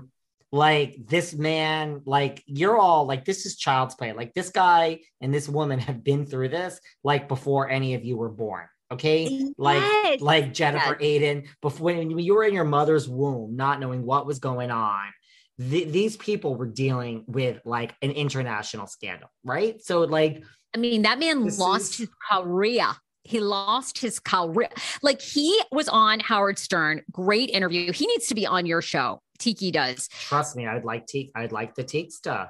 [0.51, 4.13] like this man, like you're all like this is child's play.
[4.13, 8.17] Like this guy and this woman have been through this like before any of you
[8.17, 8.67] were born.
[8.91, 10.21] Okay, like Yes.
[10.21, 14.39] like Jennifer Aydin before when you were in your mother's womb, not knowing what was
[14.39, 15.05] going on.
[15.59, 19.81] th- these people were dealing with like an international scandal, right?
[19.83, 20.43] So like
[20.75, 22.85] I mean, that man lost is- his career.
[23.23, 24.69] He lost his career.
[25.01, 27.01] Like he was on Howard Stern.
[27.11, 27.91] Great interview.
[27.91, 29.19] He needs to be on your show.
[29.39, 30.07] Tiki does.
[30.07, 32.49] trust me, I'd like to I'd like to take stuff.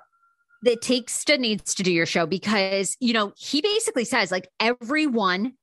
[0.63, 5.53] that Takesta needs to do your show because you know he basically says like everyone.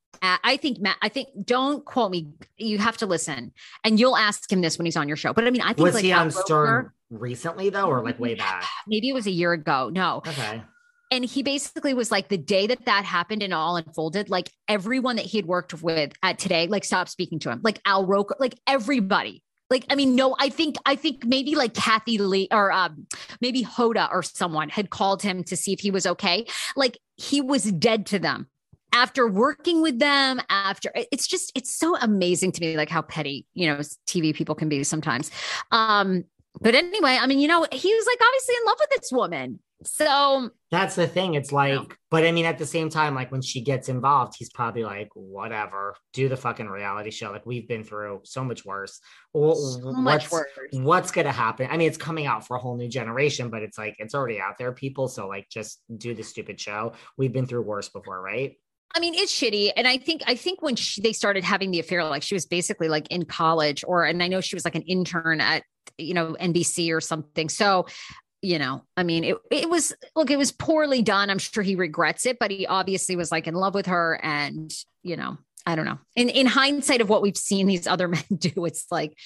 [0.44, 0.96] I think Matt.
[1.02, 2.28] I think don't quote me.
[2.56, 3.52] You have to listen,
[3.84, 5.32] and you'll ask him this when he's on your show.
[5.32, 8.18] But I mean, I think Was like he on Stern Roker- recently though, or like
[8.18, 8.64] way back?
[8.86, 9.90] Maybe it was a year ago.
[9.92, 10.62] No, Okay.
[11.10, 15.16] and he basically was like the day that that happened and all unfolded like everyone
[15.16, 18.34] that he had worked with at today like stopped speaking to him like al roker
[18.40, 22.72] like everybody like i mean no i think i think maybe like kathie lee or
[22.72, 23.06] um
[23.40, 27.40] maybe hoda or someone had called him to see if he was okay like he
[27.40, 28.48] was dead to them
[28.94, 33.46] after working with them after it's just it's so amazing to me like how petty
[33.52, 35.30] you know tv people can be sometimes
[35.72, 36.24] um
[36.60, 39.58] but anyway i mean you know he was like obviously in love with this woman
[39.86, 41.34] so That's the thing.
[41.34, 44.50] It's like, but I mean, at the same time, like when she gets involved, he's
[44.50, 47.30] probably like, whatever, do the fucking reality show.
[47.30, 49.00] Like we've been through so much worse.
[49.34, 50.48] So much worse.
[50.72, 51.68] What's gonna happen?
[51.70, 54.40] I mean, it's coming out for a whole new generation, but it's like it's already
[54.40, 55.08] out there, people.
[55.08, 56.94] So like, just do the stupid show.
[57.16, 58.56] We've been through worse before, right?
[58.94, 59.72] I mean, it's shitty.
[59.76, 62.46] And I think, I think when she, they started having the affair, like she was
[62.46, 65.64] basically like in college or, and I know she was like an intern at,
[65.98, 67.48] you know, NBC or something.
[67.48, 67.86] So,
[68.40, 71.30] you know, I mean, it, it was, look, it was poorly done.
[71.30, 74.20] I'm sure he regrets it, but he obviously was like in love with her.
[74.22, 74.72] And,
[75.02, 75.98] you know, I don't know.
[76.14, 79.16] In, in hindsight of what we've seen these other men do, it's like,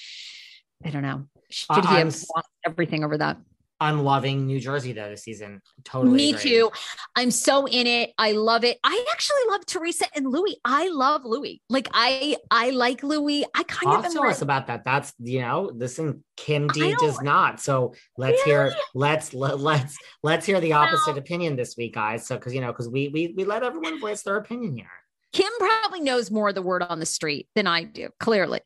[0.83, 1.25] I don't know.
[1.49, 3.37] Should he I'm have lost everything over that?
[3.81, 5.61] I'm loving New Jersey though this season.
[5.83, 6.15] Totally.
[6.15, 6.41] Me agree.
[6.41, 6.71] too.
[7.15, 8.13] I'm so in it.
[8.17, 8.77] I love it.
[8.83, 10.55] I actually love Teresa and Luis.
[10.65, 11.59] I love Luis.
[11.69, 13.45] Like I I like Luis.
[13.53, 14.83] I kind Talk of to us about that.
[14.83, 17.59] That's you know, this listen, Kim D does not.
[17.59, 22.27] So let's hear let's let, let's let's hear the opposite opinion this week, guys.
[22.27, 24.91] So because you know, because we we we let everyone voice their opinion here.
[25.31, 28.61] Kim probably knows more of the word on the street than I do, clearly.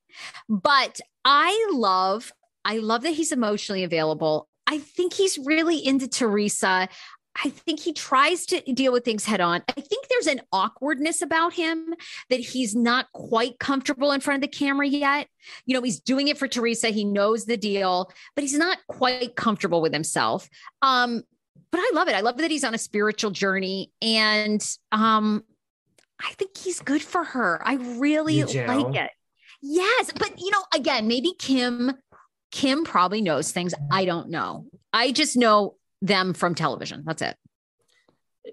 [0.47, 2.31] But I love,
[2.63, 4.47] I love that he's emotionally available.
[4.67, 6.87] I think he's really into Teresa.
[7.43, 9.63] I think he tries to deal with things head on.
[9.67, 11.95] I think there's an awkwardness about him
[12.29, 15.27] that he's not quite comfortable in front of the camera yet.
[15.65, 16.89] You know, he's doing it for Teresa.
[16.89, 20.47] He knows the deal, but he's not quite comfortable with himself.
[20.83, 21.23] Um,
[21.71, 22.15] but I love it.
[22.15, 25.43] I love that he's on a spiritual journey and um
[26.23, 27.61] I think he's good for her.
[27.65, 29.11] I really like it.
[29.61, 31.93] Yes, but you know, again, maybe Kim
[32.53, 34.67] Kim probably knows things I don't know.
[34.93, 37.03] I just know them from television.
[37.03, 37.35] That's it.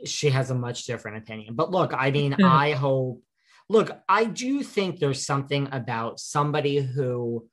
[0.07, 1.55] She has a much different opinion.
[1.55, 2.45] But look, I mean, hmm.
[2.45, 3.23] I hope.
[3.69, 7.47] Look, I do think there's something about somebody who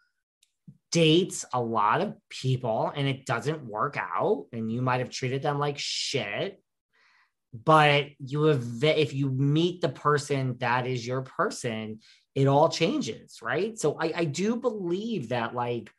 [0.94, 5.42] dates a lot of people and it doesn't work out, and you might have treated
[5.42, 6.64] them like shit.
[7.54, 12.00] But you have, if you meet the person that is your person,
[12.36, 13.78] it all changes, right?
[13.78, 15.92] So I, I do believe that, like,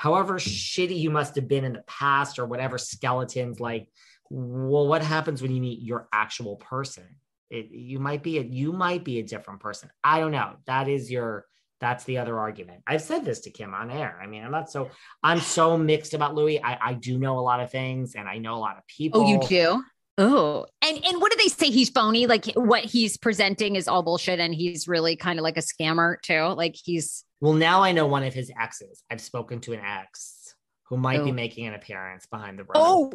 [0.00, 3.88] however shitty you must have been in the past or whatever skeletons, like,
[4.30, 7.16] well, what happens when you meet your actual person?
[7.50, 9.90] it, you might be a you might be a different person.
[10.02, 10.54] I don't know.
[10.66, 11.46] That is your
[11.80, 12.82] that's the other argument.
[12.86, 14.20] I've said this to Kim on air.
[14.22, 14.90] I mean, I'm not so
[15.22, 16.60] I'm so mixed about Luis.
[16.62, 19.22] I, I do know a lot of things and I know a lot of people.
[19.22, 19.82] Oh, you do?
[20.18, 21.70] Oh, and and what do they say?
[21.70, 22.26] He's phony.
[22.26, 26.20] Like what he's presenting is all bullshit, and he's really kind of like a scammer
[26.22, 26.42] too.
[26.54, 27.24] Like he's.
[27.40, 29.02] Well, now I know one of his exes.
[29.10, 30.54] I've spoken to an ex
[30.90, 31.34] who might be Oh.
[31.34, 32.72] making an appearance behind the road.
[32.74, 33.12] Oh,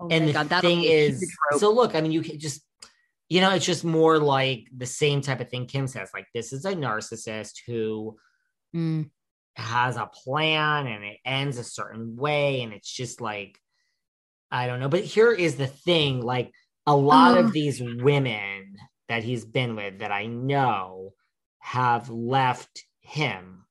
[0.00, 2.62] oh and my the God, that'll thing is, so look, I mean, you can just,
[3.28, 6.10] you know, it's just more like the same type of thing Kim says.
[6.12, 8.16] Like, this is a narcissist who
[8.74, 9.10] Mm.
[9.56, 12.62] has a plan and it ends a certain way.
[12.62, 13.58] And it's just like,
[14.50, 14.88] I don't know.
[14.88, 16.52] But here is the thing like,
[16.86, 17.40] a lot Oh.
[17.40, 17.52] of mm.
[17.52, 18.76] these women
[19.08, 21.12] that he's been with that I know
[21.58, 23.66] have left him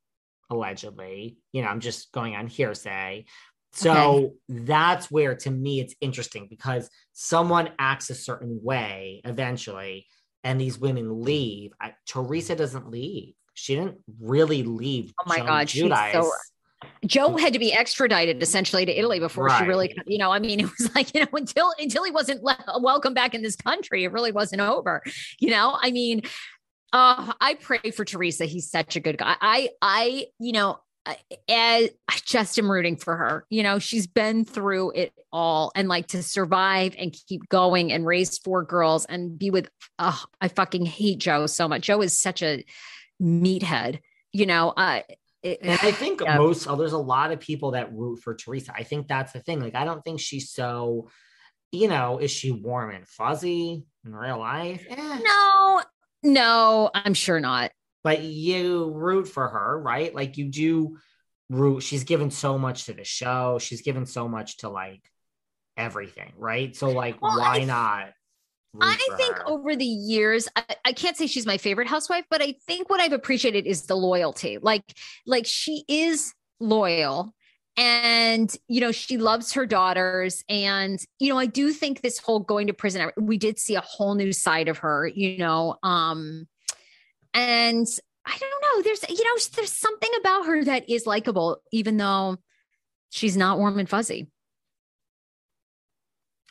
[0.52, 1.38] allegedly.
[1.52, 3.26] You know, I'm just going on hearsay.
[3.74, 4.34] So Okay.
[4.50, 10.06] that's where to me it's interesting because someone acts a certain way eventually,
[10.44, 11.72] and these women leave.
[11.82, 13.34] I, Teresa doesn't leave.
[13.56, 15.14] She didn't really leave.
[15.20, 16.32] Oh my Joan God, she's so-.
[17.06, 20.60] Joe had to be extradited essentially to Italy before she really, you know, I mean,
[20.62, 24.04] it was like, you know, until until he wasn't le- welcome back in this country,
[24.04, 25.02] it really wasn't over.
[25.40, 26.22] You know, I mean,
[26.94, 28.46] uh, I pray for Teresa.
[28.46, 29.36] He's such a good guy.
[29.42, 31.18] I, I, you know, I,
[31.50, 33.46] I I just am rooting for her.
[33.50, 38.06] You know, she's been through it all, and like to survive and keep going and
[38.06, 39.70] raise four girls and be with.
[40.00, 41.84] Oh, I fucking hate Joe so much.
[41.84, 42.64] Joe is such a
[43.22, 44.00] meathead.
[44.34, 45.02] You know, uh,
[45.52, 46.38] it- And I think Yeah.
[46.38, 48.74] most, oh, there's a lot of people that root for Teresa.
[48.76, 49.60] I think that's the thing.
[49.60, 51.10] Like, I don't think she's so,
[51.72, 54.86] you know, is she warm and fuzzy in real life?
[54.90, 55.20] Eh.
[55.24, 55.82] No,
[56.24, 57.72] no, I'm sure not.
[58.04, 60.14] But you root for her, right?
[60.14, 60.98] Like, you do
[61.50, 61.82] root.
[61.82, 65.02] She's given so much to the show, she's given so much to like
[65.76, 66.76] everything, right?
[66.76, 68.14] So, like, Well, why I- not?
[68.74, 69.48] Root I think her?
[69.48, 73.00] over the years, I, I can't say she's my favorite housewife, but I think what
[73.00, 74.58] I've appreciated is the loyalty.
[74.62, 74.84] Like,
[75.26, 77.34] like she is loyal
[77.78, 82.40] and you know she loves her daughters and you know i do think this whole
[82.40, 86.48] going to prison we did see a whole new side of her you know um
[87.36, 87.86] and
[88.26, 92.38] i don't know there's you know there's something about her that is likable even though
[93.12, 94.28] she's not warm and fuzzy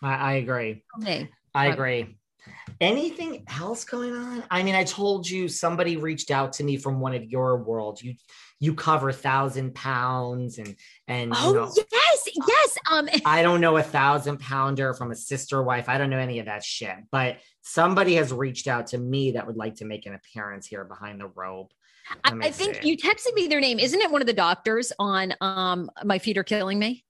[0.02, 0.84] I, I agree.
[1.00, 1.30] Okay.
[1.56, 2.18] I agree.
[2.80, 4.44] Anything else going on?
[4.50, 8.02] I mean, I told you somebody reached out to me from one of your world.
[8.02, 8.14] You
[8.60, 10.76] you cover thousand pounds and
[11.08, 15.16] and you oh know, yes yes um I don't know a thousand pounder from a
[15.16, 15.88] sister wife.
[15.88, 16.96] I don't know any of that shit.
[17.10, 20.84] But somebody has reached out to me that would like to make an appearance here
[20.84, 21.72] behind the rope.
[22.24, 23.78] I, I think you texted me their name.
[23.78, 27.05] Isn't it one of the doctors on um My Feet Are Killing Me?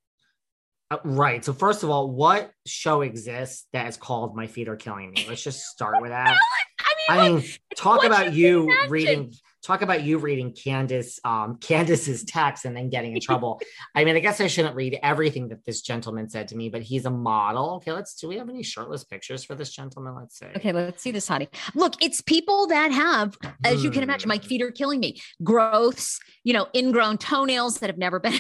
[0.91, 1.45] Uh, right.
[1.45, 5.27] So first of all, what show exists that is called "My Feet Are Killing Me"?
[5.29, 6.37] Let's just start with that.
[7.09, 8.91] I mean, I like, mean, talk about you you imagine.
[8.91, 9.33] reading.
[9.67, 13.61] Talk about you reading Candiace, um, Candiace's text and then getting in trouble.
[13.97, 16.83] I mean, I guess I shouldn't read everything that this gentleman said to me, but
[16.83, 17.75] he's a model.
[17.79, 18.15] Okay, let's.
[18.15, 20.15] Do we have any shirtless pictures for this gentleman?
[20.15, 20.47] Let's see.
[20.57, 21.49] okay, let's see this, honey.
[21.75, 24.43] Look, it's people that have, as you can imagine, my Hmm.
[24.47, 25.21] feet are killing me.
[25.43, 28.35] Growths, you know, ingrown toenails that have never been.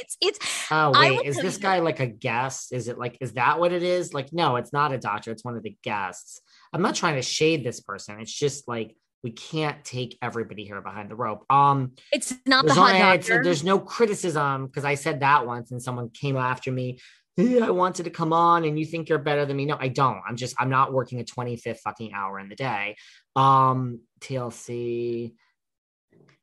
[0.00, 0.38] it's it's
[0.72, 2.72] Oh wait, is this guy like a guest?
[2.72, 4.12] Is it like is that what it is?
[4.12, 5.30] Like, no, it's not a doctor.
[5.30, 6.40] It's one of the guests.
[6.72, 8.20] I'm not trying to shade this person.
[8.20, 11.44] It's just like we can't take everybody here behind the rope.
[11.50, 13.42] Um, it's not the hot only- doctor.
[13.42, 16.98] there's no criticism because I said that once and someone came after me.
[17.38, 19.66] "Eh, I wanted to come on and you think you're better than me.
[19.66, 20.20] No, I don't.
[20.28, 22.96] I'm just I'm not working a 25th fucking hour in the day.
[23.34, 25.34] Um, TLC.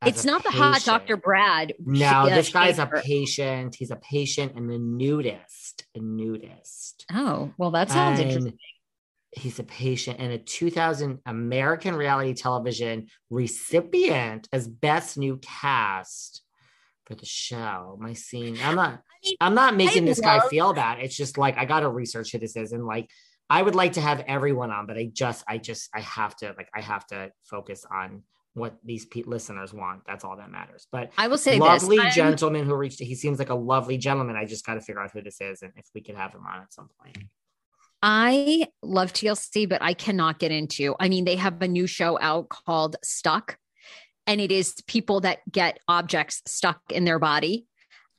[0.06, 0.84] It's not the hot.
[0.84, 1.16] Dr.
[1.16, 1.72] Brad.
[1.82, 3.74] No, uh, this guy's a patient.
[3.78, 5.86] He's a patient and a nudist.
[5.96, 7.06] A nudist.
[7.10, 8.58] Oh, well, that sounds And interesting.
[9.36, 16.42] He's a patient and a 2000 American reality television recipient as best new cast
[17.06, 17.98] for the show.
[18.00, 18.58] My scene.
[18.62, 19.00] I'm not.
[19.24, 21.00] mean, I'm not making I this guy feel bad.
[21.00, 23.10] It's just like I got to research who this is and like.
[23.50, 26.54] I would like to have everyone on, but I just, I just, I have to,
[26.56, 28.22] like, I have to focus on
[28.54, 30.02] what these pe- listeners want.
[30.06, 30.86] That's all that matters.
[30.90, 32.14] But I will say lovely this.
[32.14, 35.10] Gentleman who reached he seems like a lovely gentleman i just got to figure out
[35.10, 37.18] who this is and if we could have him on at some point
[38.06, 40.94] I love TLC, but I cannot get into.
[41.00, 43.56] I mean, they have a new show out called Stuck,
[44.26, 47.66] and it is people that get objects stuck in their body.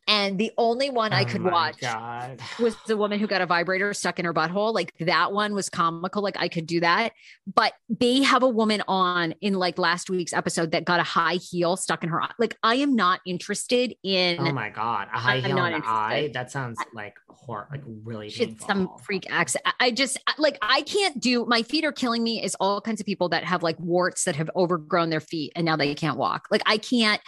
[0.07, 2.39] And the only one I Oh could watch God.
[2.59, 4.71] was the woman who got a vibrator stuck in her butthole.
[4.71, 6.21] Like that one was comical.
[6.21, 7.13] Like I could do that.
[7.51, 11.35] But they have a woman on in like last week's episode that got a high
[11.35, 12.29] heel stuck in her eye.
[12.37, 15.81] Like I am not interested in Oh my god, a high I'm heel not in
[15.81, 16.29] the eye.
[16.33, 18.67] That sounds like horror, like really painful.
[18.67, 19.73] some freak accident.
[19.79, 23.07] I- just like I can't do my feet are killing me is all kinds of
[23.07, 26.47] people that have like warts that have overgrown their feet and now they can't walk.
[26.51, 27.21] Like I can't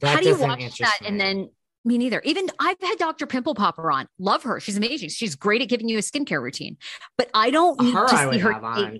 [0.00, 1.50] That how do you watch that and then
[1.88, 2.20] me neither.
[2.24, 3.26] Even I've had Dr.
[3.26, 4.06] Pimple Popper on.
[4.18, 4.60] Love her.
[4.60, 5.08] She's amazing.
[5.08, 6.76] She's great at giving you a skincare routine.
[7.16, 8.98] But I don't oh, need her to see her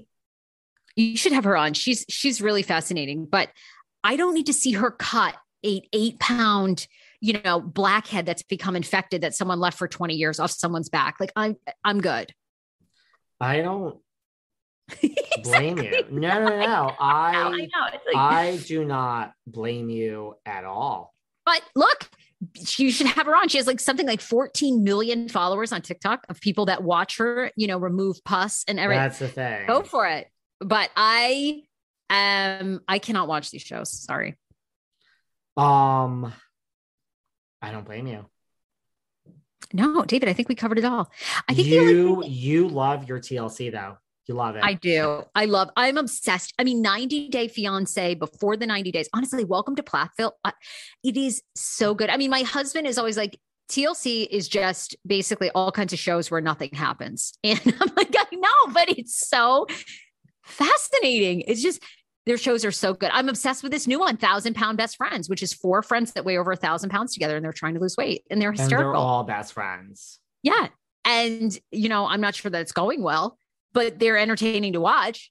[0.99, 1.74] you should have her on.
[1.74, 3.51] She's she's really fascinating, but
[4.03, 6.86] I don't need to see her cut eight eight pound,
[7.20, 11.20] you know, blackhead that's become infected that someone left for 20 years off someone's back.
[11.20, 12.34] Like I'm I'm good.
[13.41, 13.99] I don't
[15.45, 16.05] blame you.
[16.11, 16.93] No, no, no.
[17.01, 17.86] I I know.
[17.93, 21.14] It's like, I do not blame you at all.
[21.47, 22.11] but look,
[22.76, 23.49] you should have her on.
[23.49, 27.51] She has like something like 14 million followers on TikTok of people that watch her,
[27.57, 29.03] you know, remove pus and everything.
[29.03, 29.66] That's the thing.
[29.66, 30.28] Go for it.
[30.61, 31.62] But I
[32.11, 33.91] um I cannot watch these shows.
[33.91, 34.36] Sorry.
[35.57, 36.32] Um,
[37.61, 38.26] I don't blame you.
[39.72, 41.11] No, David, I think we covered it all.
[41.49, 43.99] I think the only you you love your TLC though.
[44.29, 44.62] You love it.
[44.62, 45.24] I do.
[45.35, 46.53] I love, I'm obsessed.
[46.59, 49.09] I mean, 90 Day Fiance before the 90 days.
[49.14, 50.35] Honestly, welcome to Plathville.
[51.03, 52.11] It is so good.
[52.11, 56.31] I mean, my husband is always like, TLC is just basically all kinds of shows
[56.31, 57.33] where nothing happens.
[57.45, 59.66] And I'm like, I know, but it's so
[60.45, 61.43] fascinating.
[61.47, 61.83] It's just,
[62.26, 63.11] their shows are so good.
[63.14, 66.26] I'm obsessed with this new one, Thousand Pound Best Friends, which is four friends that
[66.26, 68.59] weigh over a thousand pounds together and they're trying to lose weight and they're and
[68.59, 68.93] hysterical.
[68.93, 70.18] they're all best friends.
[70.43, 70.68] Yeah.
[71.07, 73.39] And, you know, I'm not sure that it's going well,
[73.79, 75.31] but they're entertaining to watch.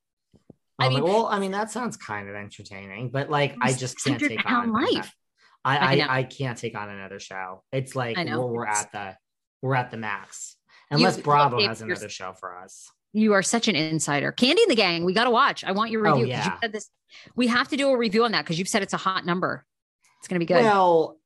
[0.79, 4.19] I mean- well, I mean, that sounds kind of entertaining, but like, I just can't
[4.19, 5.13] take on life.
[5.65, 6.23] I, I I.
[6.23, 7.63] Can't take on another show.
[7.73, 9.17] It's like we're, at the
[9.61, 10.55] we're at the max.
[10.91, 12.89] Unless You- Bravo has another show for us.
[13.11, 14.31] You are such an insider.
[14.31, 15.63] Kandi and the Gang, we got to watch.
[15.65, 16.27] I want your Oh, review.
[16.27, 16.57] you yeah.
[16.61, 16.89] said this.
[17.35, 19.65] We have to do a review on that because you've said it's a hot number.
[20.19, 20.61] It's going to be good.
[20.63, 21.17] Well,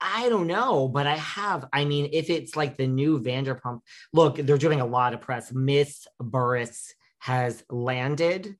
[0.00, 1.66] I don't know, but I have.
[1.72, 3.80] I mean, if it's like the new Vanderpump,
[4.12, 5.52] look, they're doing a lot of press.
[5.52, 6.90] Miss Burruss
[7.20, 8.56] has landed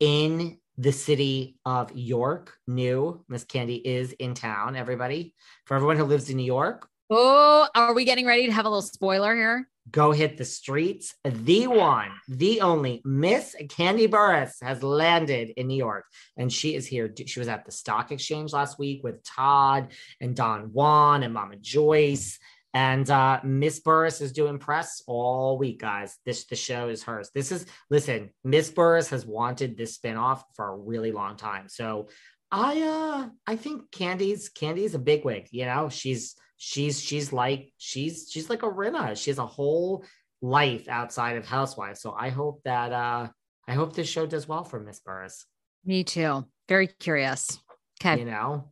[0.00, 2.54] in the city of York.
[2.66, 4.76] New Miss Kandi is in town.
[4.76, 8.64] Everybody, for everyone who lives in New York, oh, are we getting ready to have
[8.64, 9.68] a little spoiler here?
[9.90, 11.14] go hit the streets.
[11.24, 16.04] The one, the only Miss Kandi Burruss has landed in New York,
[16.36, 17.12] and she is here.
[17.26, 21.56] She was at the stock exchange last week with Todd and Don Juan and Mama
[21.56, 22.38] Joyce.
[22.74, 26.16] And uh, Miss Burruss is doing press all week, guys.
[26.26, 27.30] This the show is hers.
[27.34, 28.30] This is listen.
[28.44, 31.68] Miss Burruss has wanted this spinoff for a really long time.
[31.68, 32.08] So
[32.50, 35.48] I uh I think Kandi's Kandi's a bigwig.
[35.52, 39.16] You know, she's she's she's like she's she's like a Rinna.
[39.16, 40.04] She has a whole
[40.42, 42.00] life outside of Housewives.
[42.00, 43.28] So I hope that uh
[43.68, 45.44] I hope this show does well for Miss Burruss.
[45.84, 46.46] Me too.
[46.68, 47.58] Very curious.
[48.00, 48.20] Okay.
[48.20, 48.70] You know.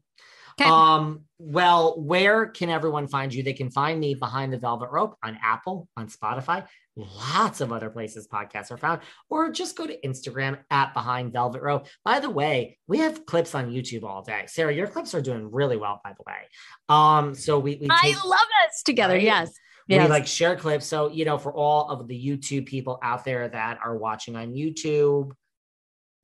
[0.61, 0.71] Okay.
[0.71, 3.43] Um, well, where can everyone find you?
[3.43, 6.65] They can find me behind the velvet rope on Apple, on Spotify,
[6.97, 11.61] lots of other places podcasts are found, or just go to Instagram at behind velvet
[11.61, 11.87] rope.
[12.05, 14.45] By the way, we have clips on YouTube all day.
[14.47, 16.49] Sarah, your clips are doing really well, by the way.
[16.89, 18.39] Um, so we, we I take- love
[18.69, 19.15] us together.
[19.15, 19.23] Right?
[19.25, 19.51] Yes.
[19.89, 20.09] we Yes.
[20.09, 20.87] like share clips.
[20.87, 24.55] So, you know, for all of the YouTube people out there that are watching on
[24.55, 25.33] YouTube,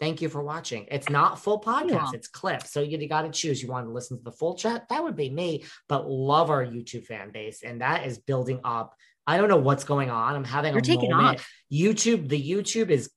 [0.01, 0.87] thank you for watching.
[0.91, 2.11] It's not full podcast, Yeah.
[2.15, 2.73] it's clips.
[2.73, 3.63] So you got to choose.
[3.63, 4.89] You want to listen to the full chat?
[4.89, 7.63] That would be me, but love our YouTube fan base.
[7.63, 8.95] And that is building up.
[9.27, 10.35] I don't know what's going on.
[10.35, 11.39] I'm having You're a taking moment.
[11.41, 11.49] off.
[11.73, 13.11] YouTube, the YouTube is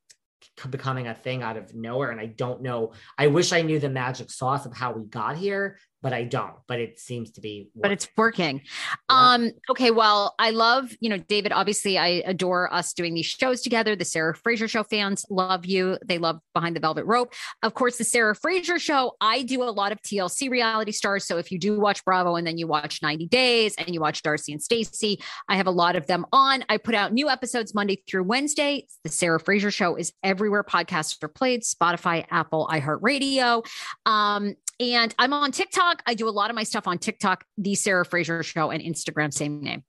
[0.69, 2.11] becoming a thing out of nowhere.
[2.11, 2.91] And I don't know.
[3.17, 6.53] I wish I knew the magic sauce of how we got here, but I don't.
[6.67, 8.57] But it seems to be but it's working.
[8.57, 8.61] working.
[9.09, 13.61] Um, okay, well, I love, you know, David, obviously I adore us doing these shows
[13.61, 13.95] together.
[13.95, 15.97] The Sarah Fraser show fans love you.
[16.05, 17.33] They love Behind the Velvet Rope.
[17.63, 21.25] Of course, the Sarah Fraser show, I do a lot of TLC reality stars.
[21.25, 24.21] So if you do watch Bravo and then you watch 90 Days and you watch
[24.21, 26.65] Darcey and Stacey, I have a lot of them on.
[26.67, 28.85] I put out new episodes Monday through Wednesday.
[29.03, 33.65] The Sarah Fraser show is everywhere podcasts are played, Spotify, Apple, iHeartRadio.
[34.05, 34.55] Um,
[34.91, 36.03] and I'm on TikTok.
[36.05, 39.33] I do a lot of my stuff on TikTok, The Sarah Fraser Show, and Instagram,
[39.33, 39.83] same name.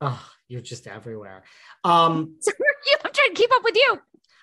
[0.00, 1.42] Oh, you're just everywhere.
[1.84, 2.36] Um,
[3.04, 4.00] I'm trying to keep up with you.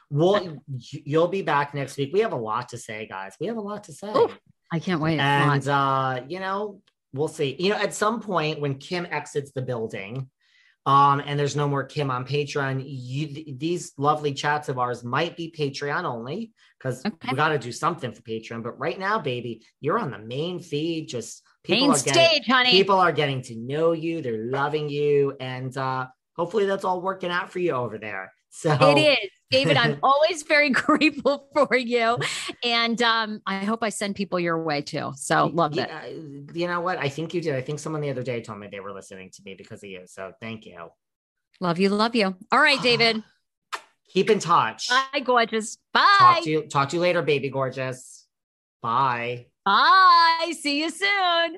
[0.10, 2.12] Well, you'll be back next week.
[2.14, 3.36] We have a lot to say, guys.
[3.40, 4.12] We have a lot to say.
[4.16, 4.30] Ooh,
[4.72, 5.20] I can't wait.
[5.20, 6.82] and uh, you know,
[7.14, 7.56] we'll see.
[7.58, 10.30] You know, at some point when Kim exits the building,
[10.86, 12.84] Um, and there's no more Kim on Patreon.
[12.86, 17.30] You, these lovely chats of ours might be Patreon only because Okay.
[17.32, 18.64] we got to do something for Patreon.
[18.64, 21.08] But right now, baby, you're on the main feed.
[21.08, 22.72] Just people Main are getting stage, honey.
[22.72, 24.22] people are getting to know you.
[24.22, 28.34] They're loving you, and uh, hopefully that's all working out for you over there.
[28.50, 29.30] So It is.
[29.52, 32.18] David, I'm always very grateful for you.
[32.64, 35.14] And um, I hope I send people your way too.
[35.16, 35.90] So love it.
[36.54, 36.98] You know what?
[36.98, 37.56] I think you did.
[37.56, 39.90] I think someone the other day told me they were listening to me because of
[39.90, 40.02] you.
[40.06, 40.90] So thank you.
[41.60, 41.90] Love you.
[41.90, 42.36] Love you.
[42.52, 43.24] All right, David.
[44.10, 44.90] Keep in touch.
[44.90, 45.78] Bye, gorgeous.
[45.92, 46.16] Bye.
[46.20, 46.62] Talk to you.
[46.64, 48.28] Talk to you later, baby gorgeous.
[48.82, 49.48] Bye.
[49.66, 50.52] Bye.
[50.60, 51.58] See you soon.